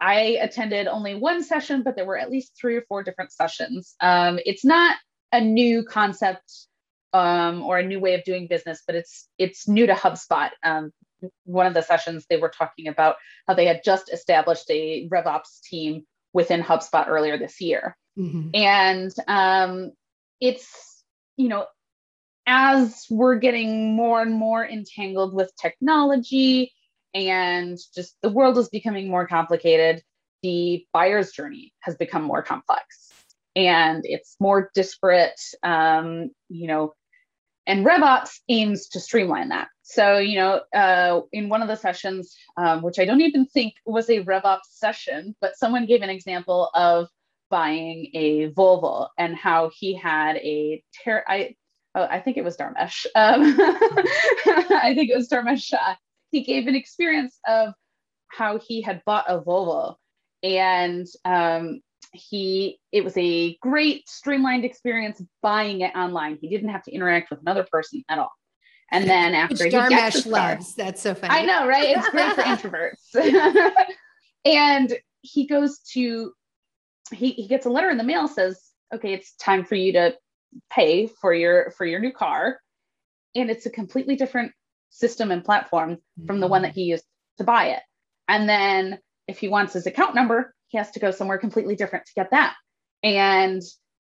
I 0.00 0.38
attended 0.40 0.88
only 0.88 1.14
one 1.14 1.42
session, 1.42 1.82
but 1.82 1.96
there 1.96 2.04
were 2.04 2.18
at 2.18 2.30
least 2.30 2.52
three 2.58 2.76
or 2.76 2.82
four 2.82 3.02
different 3.02 3.32
sessions. 3.32 3.94
Um, 4.00 4.38
it's 4.44 4.64
not 4.64 4.96
a 5.32 5.40
new 5.40 5.84
concept 5.84 6.52
um, 7.12 7.62
or 7.62 7.78
a 7.78 7.86
new 7.86 7.98
way 7.98 8.14
of 8.14 8.24
doing 8.24 8.46
business, 8.46 8.82
but 8.86 8.94
it's 8.94 9.28
it's 9.38 9.66
new 9.66 9.86
to 9.86 9.94
HubSpot. 9.94 10.50
Um, 10.62 10.92
one 11.44 11.66
of 11.66 11.74
the 11.74 11.82
sessions 11.82 12.26
they 12.28 12.36
were 12.36 12.50
talking 12.50 12.88
about 12.88 13.16
how 13.48 13.54
they 13.54 13.66
had 13.66 13.82
just 13.84 14.12
established 14.12 14.70
a 14.70 15.08
RevOps 15.08 15.62
team 15.62 16.04
within 16.36 16.62
HubSpot 16.62 17.08
earlier 17.08 17.38
this 17.38 17.60
year, 17.60 17.96
mm-hmm. 18.18 18.50
and 18.54 19.10
um, 19.26 19.92
it's 20.40 21.02
you 21.36 21.48
know 21.48 21.66
as 22.46 23.06
we're 23.10 23.36
getting 23.36 23.96
more 23.96 24.20
and 24.20 24.34
more 24.34 24.64
entangled 24.64 25.34
with 25.34 25.50
technology 25.60 26.72
and 27.14 27.78
just 27.94 28.14
the 28.22 28.28
world 28.28 28.58
is 28.58 28.68
becoming 28.68 29.08
more 29.08 29.26
complicated 29.26 30.02
the 30.42 30.86
buyer's 30.92 31.32
journey 31.32 31.72
has 31.80 31.96
become 31.96 32.22
more 32.22 32.42
complex 32.42 33.10
and 33.56 34.04
it's 34.04 34.36
more 34.38 34.70
disparate, 34.74 35.40
um, 35.62 36.30
you 36.50 36.68
know, 36.68 36.92
and 37.66 37.84
RevOps 37.84 38.40
aims 38.48 38.88
to 38.88 39.00
streamline 39.00 39.48
that. 39.48 39.68
So, 39.82 40.18
you 40.18 40.36
know, 40.36 40.60
uh, 40.74 41.22
in 41.32 41.48
one 41.48 41.62
of 41.62 41.68
the 41.68 41.76
sessions, 41.76 42.36
um, 42.56 42.82
which 42.82 42.98
I 42.98 43.04
don't 43.04 43.20
even 43.20 43.46
think 43.46 43.74
was 43.84 44.08
a 44.08 44.22
RevOps 44.22 44.70
session, 44.70 45.34
but 45.40 45.56
someone 45.56 45.86
gave 45.86 46.02
an 46.02 46.10
example 46.10 46.70
of 46.74 47.08
buying 47.50 48.10
a 48.14 48.50
Volvo 48.50 49.08
and 49.18 49.36
how 49.36 49.70
he 49.74 49.94
had 49.94 50.36
a 50.36 50.82
ter- 51.04 51.24
I, 51.26 51.56
oh, 51.94 52.06
I 52.08 52.20
think 52.20 52.36
it 52.36 52.44
was 52.44 52.56
Dharmesh. 52.56 53.06
Um, 53.14 53.56
I 53.58 54.92
think 54.94 55.10
it 55.10 55.16
was 55.16 55.28
Dharmesh. 55.28 55.72
he 56.30 56.42
gave 56.42 56.66
an 56.66 56.74
experience 56.74 57.38
of 57.46 57.74
how 58.28 58.58
he 58.58 58.82
had 58.82 59.02
bought 59.04 59.24
a 59.28 59.40
Volvo 59.40 59.96
and 60.42 61.06
um, 61.24 61.80
he 62.12 62.78
it 62.92 63.04
was 63.04 63.16
a 63.16 63.56
great 63.56 64.08
streamlined 64.08 64.64
experience 64.64 65.22
buying 65.42 65.80
it 65.82 65.94
online. 65.94 66.38
He 66.40 66.48
didn't 66.48 66.70
have 66.70 66.82
to 66.84 66.92
interact 66.92 67.30
with 67.30 67.40
another 67.40 67.66
person 67.70 68.02
at 68.08 68.18
all. 68.18 68.32
And 68.92 69.08
then 69.08 69.34
after 69.34 69.64
Which 69.64 69.74
he 69.74 69.88
gets 69.88 70.22
the 70.22 70.30
loves, 70.30 70.74
that's 70.74 71.02
so 71.02 71.14
funny. 71.14 71.34
I 71.34 71.44
know, 71.44 71.66
right? 71.66 71.96
It's 71.96 72.08
great 72.08 72.34
for 72.34 72.42
introverts. 73.12 73.84
and 74.44 74.96
he 75.22 75.46
goes 75.46 75.80
to 75.92 76.32
he 77.12 77.32
he 77.32 77.48
gets 77.48 77.66
a 77.66 77.70
letter 77.70 77.90
in 77.90 77.98
the 77.98 78.04
mail 78.04 78.28
says, 78.28 78.70
"Okay, 78.94 79.12
it's 79.12 79.34
time 79.36 79.64
for 79.64 79.74
you 79.74 79.92
to 79.92 80.16
pay 80.70 81.06
for 81.06 81.34
your 81.34 81.72
for 81.72 81.84
your 81.84 82.00
new 82.00 82.12
car." 82.12 82.60
And 83.34 83.50
it's 83.50 83.66
a 83.66 83.70
completely 83.70 84.16
different 84.16 84.52
system 84.90 85.30
and 85.30 85.44
platform 85.44 85.96
mm-hmm. 85.96 86.26
from 86.26 86.40
the 86.40 86.46
one 86.46 86.62
that 86.62 86.72
he 86.72 86.84
used 86.84 87.04
to 87.38 87.44
buy 87.44 87.66
it. 87.70 87.82
And 88.28 88.48
then 88.48 88.98
if 89.28 89.38
he 89.38 89.48
wants 89.48 89.72
his 89.72 89.86
account 89.86 90.14
number, 90.14 90.54
he 90.68 90.78
has 90.78 90.90
to 90.92 91.00
go 91.00 91.10
somewhere 91.10 91.38
completely 91.38 91.76
different 91.76 92.06
to 92.06 92.12
get 92.14 92.30
that. 92.30 92.54
And 93.02 93.62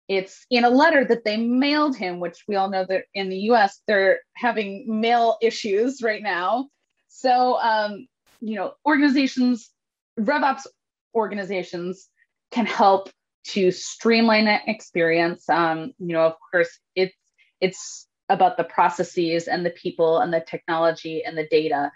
it's 0.08 0.44
in 0.50 0.64
a 0.64 0.70
letter 0.70 1.04
that 1.04 1.24
they 1.24 1.36
mailed 1.36 1.96
him, 1.96 2.20
which 2.20 2.44
we 2.46 2.56
all 2.56 2.68
know 2.68 2.84
that 2.88 3.04
in 3.14 3.30
the 3.30 3.38
US, 3.50 3.80
they're 3.86 4.20
having 4.34 5.00
mail 5.00 5.38
issues 5.40 6.02
right 6.02 6.22
now. 6.22 6.68
So, 7.08 7.58
um, 7.60 8.06
you 8.40 8.56
know, 8.56 8.74
organizations, 8.86 9.70
RevOps 10.18 10.66
organizations 11.14 12.08
can 12.50 12.66
help 12.66 13.10
to 13.44 13.70
streamline 13.70 14.46
that 14.46 14.62
experience. 14.66 15.48
Um, 15.48 15.92
you 15.98 16.12
know, 16.12 16.26
of 16.26 16.34
course, 16.50 16.78
it's 16.94 17.14
it's 17.60 18.06
about 18.28 18.56
the 18.56 18.64
processes 18.64 19.48
and 19.48 19.64
the 19.64 19.70
people 19.70 20.18
and 20.18 20.32
the 20.32 20.40
technology 20.40 21.24
and 21.24 21.36
the 21.36 21.46
data 21.46 21.90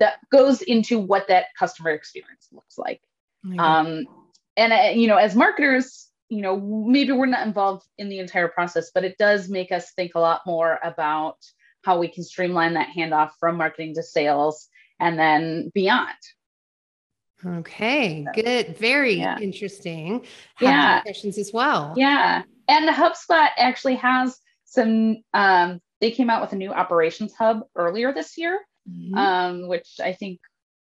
that 0.00 0.18
goes 0.30 0.62
into 0.62 0.98
what 0.98 1.28
that 1.28 1.46
customer 1.58 1.90
experience 1.90 2.48
looks 2.52 2.78
like. 2.78 3.00
Um, 3.58 4.04
and 4.56 4.72
uh, 4.72 4.92
you 4.94 5.06
know, 5.06 5.16
as 5.16 5.34
marketers, 5.34 6.08
you 6.28 6.42
know, 6.42 6.58
maybe 6.58 7.12
we're 7.12 7.26
not 7.26 7.46
involved 7.46 7.86
in 7.96 8.08
the 8.08 8.18
entire 8.18 8.48
process, 8.48 8.90
but 8.92 9.04
it 9.04 9.16
does 9.18 9.48
make 9.48 9.72
us 9.72 9.92
think 9.92 10.12
a 10.14 10.20
lot 10.20 10.42
more 10.46 10.78
about 10.82 11.36
how 11.84 11.98
we 11.98 12.08
can 12.08 12.24
streamline 12.24 12.74
that 12.74 12.88
handoff 12.96 13.30
from 13.40 13.56
marketing 13.56 13.94
to 13.94 14.02
sales 14.02 14.68
and 15.00 15.18
then 15.18 15.70
beyond. 15.74 16.16
Okay, 17.46 18.26
good. 18.34 18.76
Very 18.76 19.14
yeah. 19.14 19.38
interesting. 19.38 20.24
Have 20.56 20.68
yeah. 20.68 21.00
Questions 21.02 21.38
as 21.38 21.52
well. 21.52 21.94
Yeah. 21.96 22.42
And 22.66 22.88
HubSpot 22.88 23.48
actually 23.56 23.94
has 23.94 24.38
some, 24.64 25.18
um, 25.32 25.80
they 26.00 26.10
came 26.10 26.30
out 26.30 26.42
with 26.42 26.52
a 26.52 26.56
new 26.56 26.72
operations 26.72 27.32
hub 27.32 27.60
earlier 27.76 28.12
this 28.12 28.36
year, 28.36 28.58
mm-hmm. 28.90 29.14
um, 29.14 29.68
which 29.68 30.00
I 30.02 30.12
think 30.12 30.40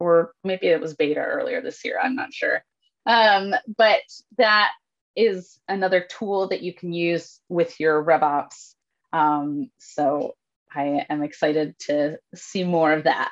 or 0.02 0.34
maybe 0.44 0.66
it 0.66 0.82
was 0.82 0.96
beta 0.96 1.20
earlier 1.20 1.62
this 1.62 1.86
year. 1.86 2.00
I'm 2.02 2.16
not 2.16 2.34
sure. 2.34 2.64
Um, 3.06 3.54
but 3.78 4.02
that 4.40 4.72
is 5.16 5.60
another 5.68 6.02
tool 6.02 6.48
that 6.48 6.64
you 6.64 6.74
can 6.74 6.92
use 6.92 7.40
with 7.50 7.80
your 7.80 8.04
RevOps. 8.04 8.74
Um, 9.14 9.70
so 9.78 10.34
I 10.74 11.06
am 11.08 11.22
excited 11.22 11.78
to 11.88 12.18
see 12.34 12.64
more 12.64 12.92
of 12.94 13.04
that. 13.04 13.32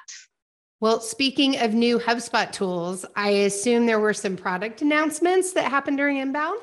Well, 0.79 1.01
speaking 1.01 1.59
of 1.59 1.73
new 1.73 1.97
HubSpot 1.97 2.51
tools, 2.51 3.03
I 3.15 3.29
assume 3.29 3.85
there 3.85 3.99
were 3.99 4.13
some 4.13 4.37
product 4.37 4.83
announcements 4.83 5.53
that 5.53 5.69
happened 5.69 5.97
during 5.97 6.17
inbound. 6.17 6.59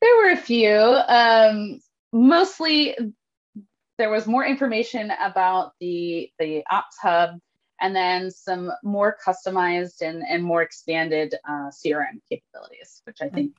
There 0.00 0.16
were 0.16 0.30
a 0.30 0.36
few. 0.36 0.70
Um, 0.70 1.80
mostly, 2.12 2.96
there 3.98 4.10
was 4.10 4.26
more 4.26 4.46
information 4.46 5.12
about 5.20 5.72
the 5.80 6.30
the 6.38 6.62
Ops 6.70 6.96
Hub, 7.02 7.38
and 7.80 7.94
then 7.94 8.30
some 8.30 8.70
more 8.82 9.16
customized 9.24 10.02
and, 10.02 10.22
and 10.28 10.42
more 10.42 10.62
expanded 10.62 11.34
uh, 11.48 11.70
CRM 11.70 12.20
capabilities, 12.28 13.02
which 13.04 13.18
I 13.22 13.28
think 13.28 13.52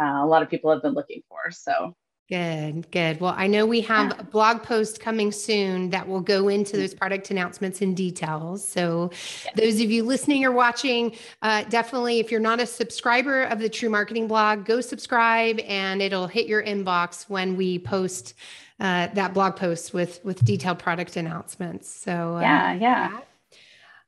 uh, 0.00 0.20
a 0.22 0.26
lot 0.26 0.42
of 0.42 0.50
people 0.50 0.70
have 0.70 0.82
been 0.82 0.94
looking 0.94 1.22
for. 1.28 1.50
So 1.50 1.94
Good, 2.32 2.90
good. 2.90 3.20
Well, 3.20 3.34
I 3.36 3.46
know 3.46 3.66
we 3.66 3.82
have 3.82 4.18
a 4.18 4.24
blog 4.24 4.62
post 4.62 5.00
coming 5.00 5.32
soon 5.32 5.90
that 5.90 6.08
will 6.08 6.22
go 6.22 6.48
into 6.48 6.78
those 6.78 6.94
product 6.94 7.30
announcements 7.30 7.82
in 7.82 7.94
details. 7.94 8.66
So, 8.66 9.10
those 9.54 9.82
of 9.82 9.90
you 9.90 10.02
listening 10.02 10.42
or 10.42 10.50
watching, 10.50 11.14
uh, 11.42 11.64
definitely, 11.64 12.20
if 12.20 12.30
you're 12.30 12.40
not 12.40 12.58
a 12.58 12.64
subscriber 12.64 13.42
of 13.42 13.58
the 13.58 13.68
TREW 13.68 13.90
Marketing 13.90 14.28
blog, 14.28 14.64
go 14.64 14.80
subscribe, 14.80 15.58
and 15.60 16.00
it'll 16.00 16.26
hit 16.26 16.46
your 16.46 16.62
inbox 16.62 17.28
when 17.28 17.54
we 17.54 17.78
post 17.78 18.32
uh, 18.80 19.08
that 19.08 19.34
blog 19.34 19.56
post 19.56 19.92
with 19.92 20.24
with 20.24 20.42
detailed 20.42 20.78
product 20.78 21.16
announcements. 21.16 21.86
So, 21.90 22.36
uh, 22.36 22.40
yeah, 22.40 22.72
yeah. 22.72 23.20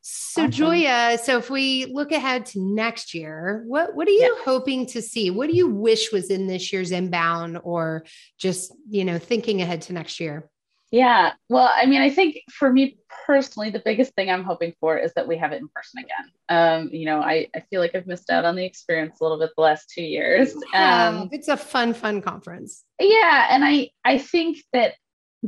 So 0.07 0.43
awesome. 0.43 0.51
Joya, 0.51 1.17
so 1.23 1.38
if 1.38 1.49
we 1.49 1.87
look 1.87 2.12
ahead 2.12 2.45
to 2.47 2.61
next 2.61 3.14
year, 3.14 3.64
what 3.67 3.95
what 3.95 4.07
are 4.07 4.11
you 4.11 4.37
yeah. 4.37 4.45
hoping 4.45 4.85
to 4.88 5.01
see? 5.01 5.31
What 5.31 5.49
do 5.49 5.57
you 5.57 5.67
wish 5.67 6.12
was 6.12 6.29
in 6.29 6.47
this 6.47 6.75
year's 6.75 6.93
inbound 6.93 7.59
or 7.64 8.05
just, 8.38 8.75
you 8.90 9.07
know, 9.07 9.19
thinking 9.19 9.62
ahead 9.62 9.81
to 9.83 9.95
next 9.95 10.21
year? 10.21 10.51
Yeah. 10.90 11.33
Well, 11.49 11.71
I 11.75 11.87
mean, 11.87 12.03
I 12.03 12.11
think 12.11 12.37
for 12.53 12.71
me 12.71 12.99
personally, 13.27 13.71
the 13.71 13.83
biggest 13.83 14.14
thing 14.14 14.31
I'm 14.31 14.45
hoping 14.45 14.75
for 14.79 14.99
is 14.99 15.12
that 15.14 15.27
we 15.27 15.38
have 15.38 15.53
it 15.53 15.62
in 15.62 15.69
person 15.75 16.01
again. 16.05 16.31
Um, 16.51 16.90
you 16.93 17.07
know, 17.07 17.21
I, 17.21 17.49
I 17.57 17.61
feel 17.71 17.81
like 17.81 17.95
I've 17.95 18.07
missed 18.07 18.29
out 18.31 18.45
on 18.45 18.57
the 18.57 18.64
experience 18.64 19.21
a 19.21 19.25
little 19.25 19.38
bit 19.38 19.51
the 19.57 19.62
last 19.62 19.88
two 19.88 20.05
years. 20.05 20.55
Um, 20.75 21.31
it's 21.33 21.49
a 21.49 21.57
fun, 21.57 21.95
fun 21.95 22.21
conference. 22.21 22.85
Yeah. 23.01 23.47
And 23.51 23.64
I 23.64 23.90
I 24.05 24.19
think 24.19 24.59
that 24.75 24.95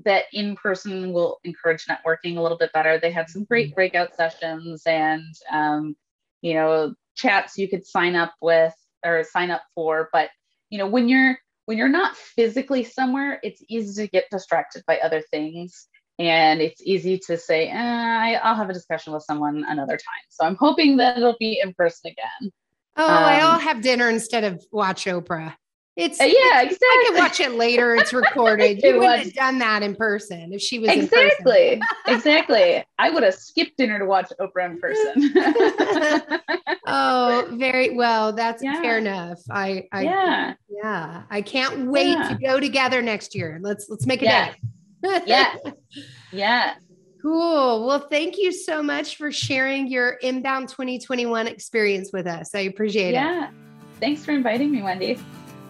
that 0.05 0.25
in 0.33 0.57
person 0.57 1.13
will 1.13 1.39
encourage 1.45 1.87
networking 1.87 2.37
a 2.37 2.41
little 2.41 2.59
bit 2.59 2.73
better. 2.73 2.99
They 2.99 3.11
had 3.11 3.31
some 3.31 3.45
great 3.45 3.69
mm-hmm. 3.69 3.75
breakout 3.75 4.15
sessions 4.15 4.83
and, 4.87 5.35
um, 5.51 5.97
you 6.43 6.55
know, 6.55 6.95
chats 7.15 7.57
you 7.57 7.69
could 7.69 7.87
sign 7.87 8.15
up 8.15 8.35
with 8.43 8.75
or 9.05 9.25
sign 9.25 9.51
up 9.51 9.63
for. 9.75 10.11
But, 10.13 10.31
you 10.69 10.79
know, 10.79 10.87
when 10.87 11.09
you're, 11.09 11.39
when 11.65 11.79
you're 11.79 11.89
not 11.89 12.17
physically 12.17 12.85
somewhere, 12.85 13.41
it's 13.43 13.63
easy 13.69 14.05
to 14.05 14.11
get 14.11 14.27
distracted 14.31 14.85
by 14.87 14.99
other 14.99 15.23
things. 15.31 15.89
And 16.19 16.61
it's 16.61 16.81
easy 16.83 17.19
to 17.27 17.37
say, 17.37 17.69
eh, 17.69 18.39
I'll 18.43 18.55
have 18.55 18.71
a 18.71 18.75
discussion 18.75 19.13
with 19.13 19.23
someone 19.23 19.65
another 19.69 19.97
time. 19.97 20.25
So 20.31 20.47
I'm 20.47 20.57
hoping 20.57 20.97
that 20.99 21.17
it'll 21.17 21.37
be 21.39 21.61
in 21.63 21.75
person 21.75 22.11
again. 22.11 22.53
Oh, 22.97 23.05
um, 23.05 23.11
I'll 23.11 23.59
have 23.59 23.83
dinner 23.83 24.09
instead 24.09 24.45
of 24.45 24.65
watch 24.73 25.05
Oprah. 25.05 25.55
It's 25.97 26.21
uh, 26.21 26.25
yeah, 26.25 26.61
exactly. 26.61 26.87
I 26.87 27.05
can 27.07 27.17
watch 27.17 27.41
it 27.41 27.53
later. 27.53 27.95
It's 27.95 28.13
recorded. 28.13 28.83
you 28.83 28.99
would 28.99 29.19
have 29.19 29.33
done 29.33 29.59
that 29.61 29.83
in 29.83 29.97
person 29.97 30.53
if 30.53 30.61
she 30.61 30.79
was 30.79 30.91
exactly, 30.91 31.81
exactly. 32.07 32.85
I 32.99 33.09
would 33.09 33.23
have 33.23 33.35
skipped 33.35 33.79
dinner 33.79 33.99
to 33.99 34.05
watch 34.05 34.31
Oprah 34.39 34.71
in 34.71 34.79
person. 34.79 35.33
oh, 36.87 37.49
very 37.53 37.97
well. 37.97 38.35
That's 38.35 38.63
yeah. 38.63 38.83
fair 38.83 38.99
enough. 38.99 39.41
I, 39.51 39.89
I, 39.91 40.03
yeah, 40.03 40.55
yeah. 40.69 41.23
I 41.31 41.41
can't 41.41 41.91
wait 41.91 42.13
yeah. 42.13 42.29
to 42.29 42.35
go 42.35 42.61
together 42.61 43.01
next 43.01 43.35
year. 43.35 43.59
Let's 43.63 43.89
let's 43.89 44.05
make 44.05 44.21
a 44.21 44.27
yes. 44.27 44.55
day. 45.03 45.23
yeah, 45.25 45.55
yeah. 46.31 46.75
Cool. 47.23 47.87
Well, 47.87 48.07
thank 48.11 48.37
you 48.37 48.53
so 48.53 48.83
much 48.83 49.17
for 49.17 49.33
sharing 49.33 49.89
your 49.89 50.11
inbound 50.11 50.69
2021 50.69 51.49
experience 51.49 52.11
with 52.13 52.27
us. 52.27 52.55
I 52.55 52.61
appreciate 52.61 53.15
yeah. 53.15 53.31
it. 53.31 53.41
Yeah. 53.41 53.51
Thanks 53.99 54.27
for 54.27 54.33
inviting 54.33 54.71
me, 54.71 54.83
Wendy. 54.83 55.19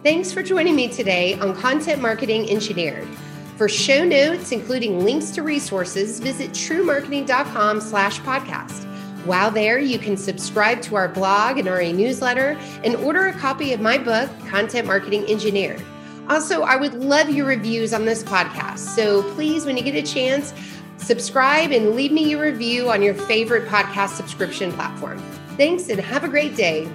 Thanks 0.07 0.33
for 0.33 0.41
joining 0.41 0.77
me 0.77 0.87
today 0.87 1.35
on 1.41 1.53
Content 1.57 2.01
Marketing 2.01 2.49
Engineered. 2.49 3.09
For 3.57 3.69
show 3.69 4.05
notes, 4.05 4.53
including 4.53 5.03
links 5.03 5.33
to 5.33 5.43
resources, 5.43 6.21
visit 6.21 6.53
trewmarketing.com 6.53 7.81
slash 7.81 8.21
podcast. 8.21 8.85
While 9.25 9.51
there, 9.51 9.81
you 9.81 9.99
can 9.99 10.17
subscribe 10.17 10.81
to 10.83 10.95
our 10.95 11.09
blog 11.09 11.59
and 11.59 11.67
RA 11.67 11.91
newsletter 11.91 12.57
and 12.85 12.95
order 12.95 13.27
a 13.27 13.33
copy 13.33 13.73
of 13.73 13.81
my 13.81 13.99
book, 13.99 14.31
Content 14.47 14.87
Marketing 14.87 15.29
Engineered. 15.29 15.83
Also, 16.29 16.63
I 16.63 16.77
would 16.77 16.95
love 16.95 17.29
your 17.29 17.47
reviews 17.47 17.93
on 17.93 18.05
this 18.05 18.23
podcast. 18.23 18.79
So 18.79 19.25
please, 19.35 19.67
when 19.67 19.77
you 19.77 19.83
get 19.83 19.97
a 19.97 20.03
chance, 20.07 20.55
subscribe 20.99 21.73
and 21.73 21.97
leave 21.97 22.13
me 22.13 22.31
your 22.31 22.43
review 22.43 22.93
on 22.93 23.03
your 23.03 23.15
favorite 23.15 23.69
podcast 23.69 24.11
subscription 24.11 24.71
platform. 24.71 25.19
Thanks 25.57 25.89
and 25.89 25.99
have 25.99 26.23
a 26.23 26.29
great 26.29 26.55
day. 26.55 26.89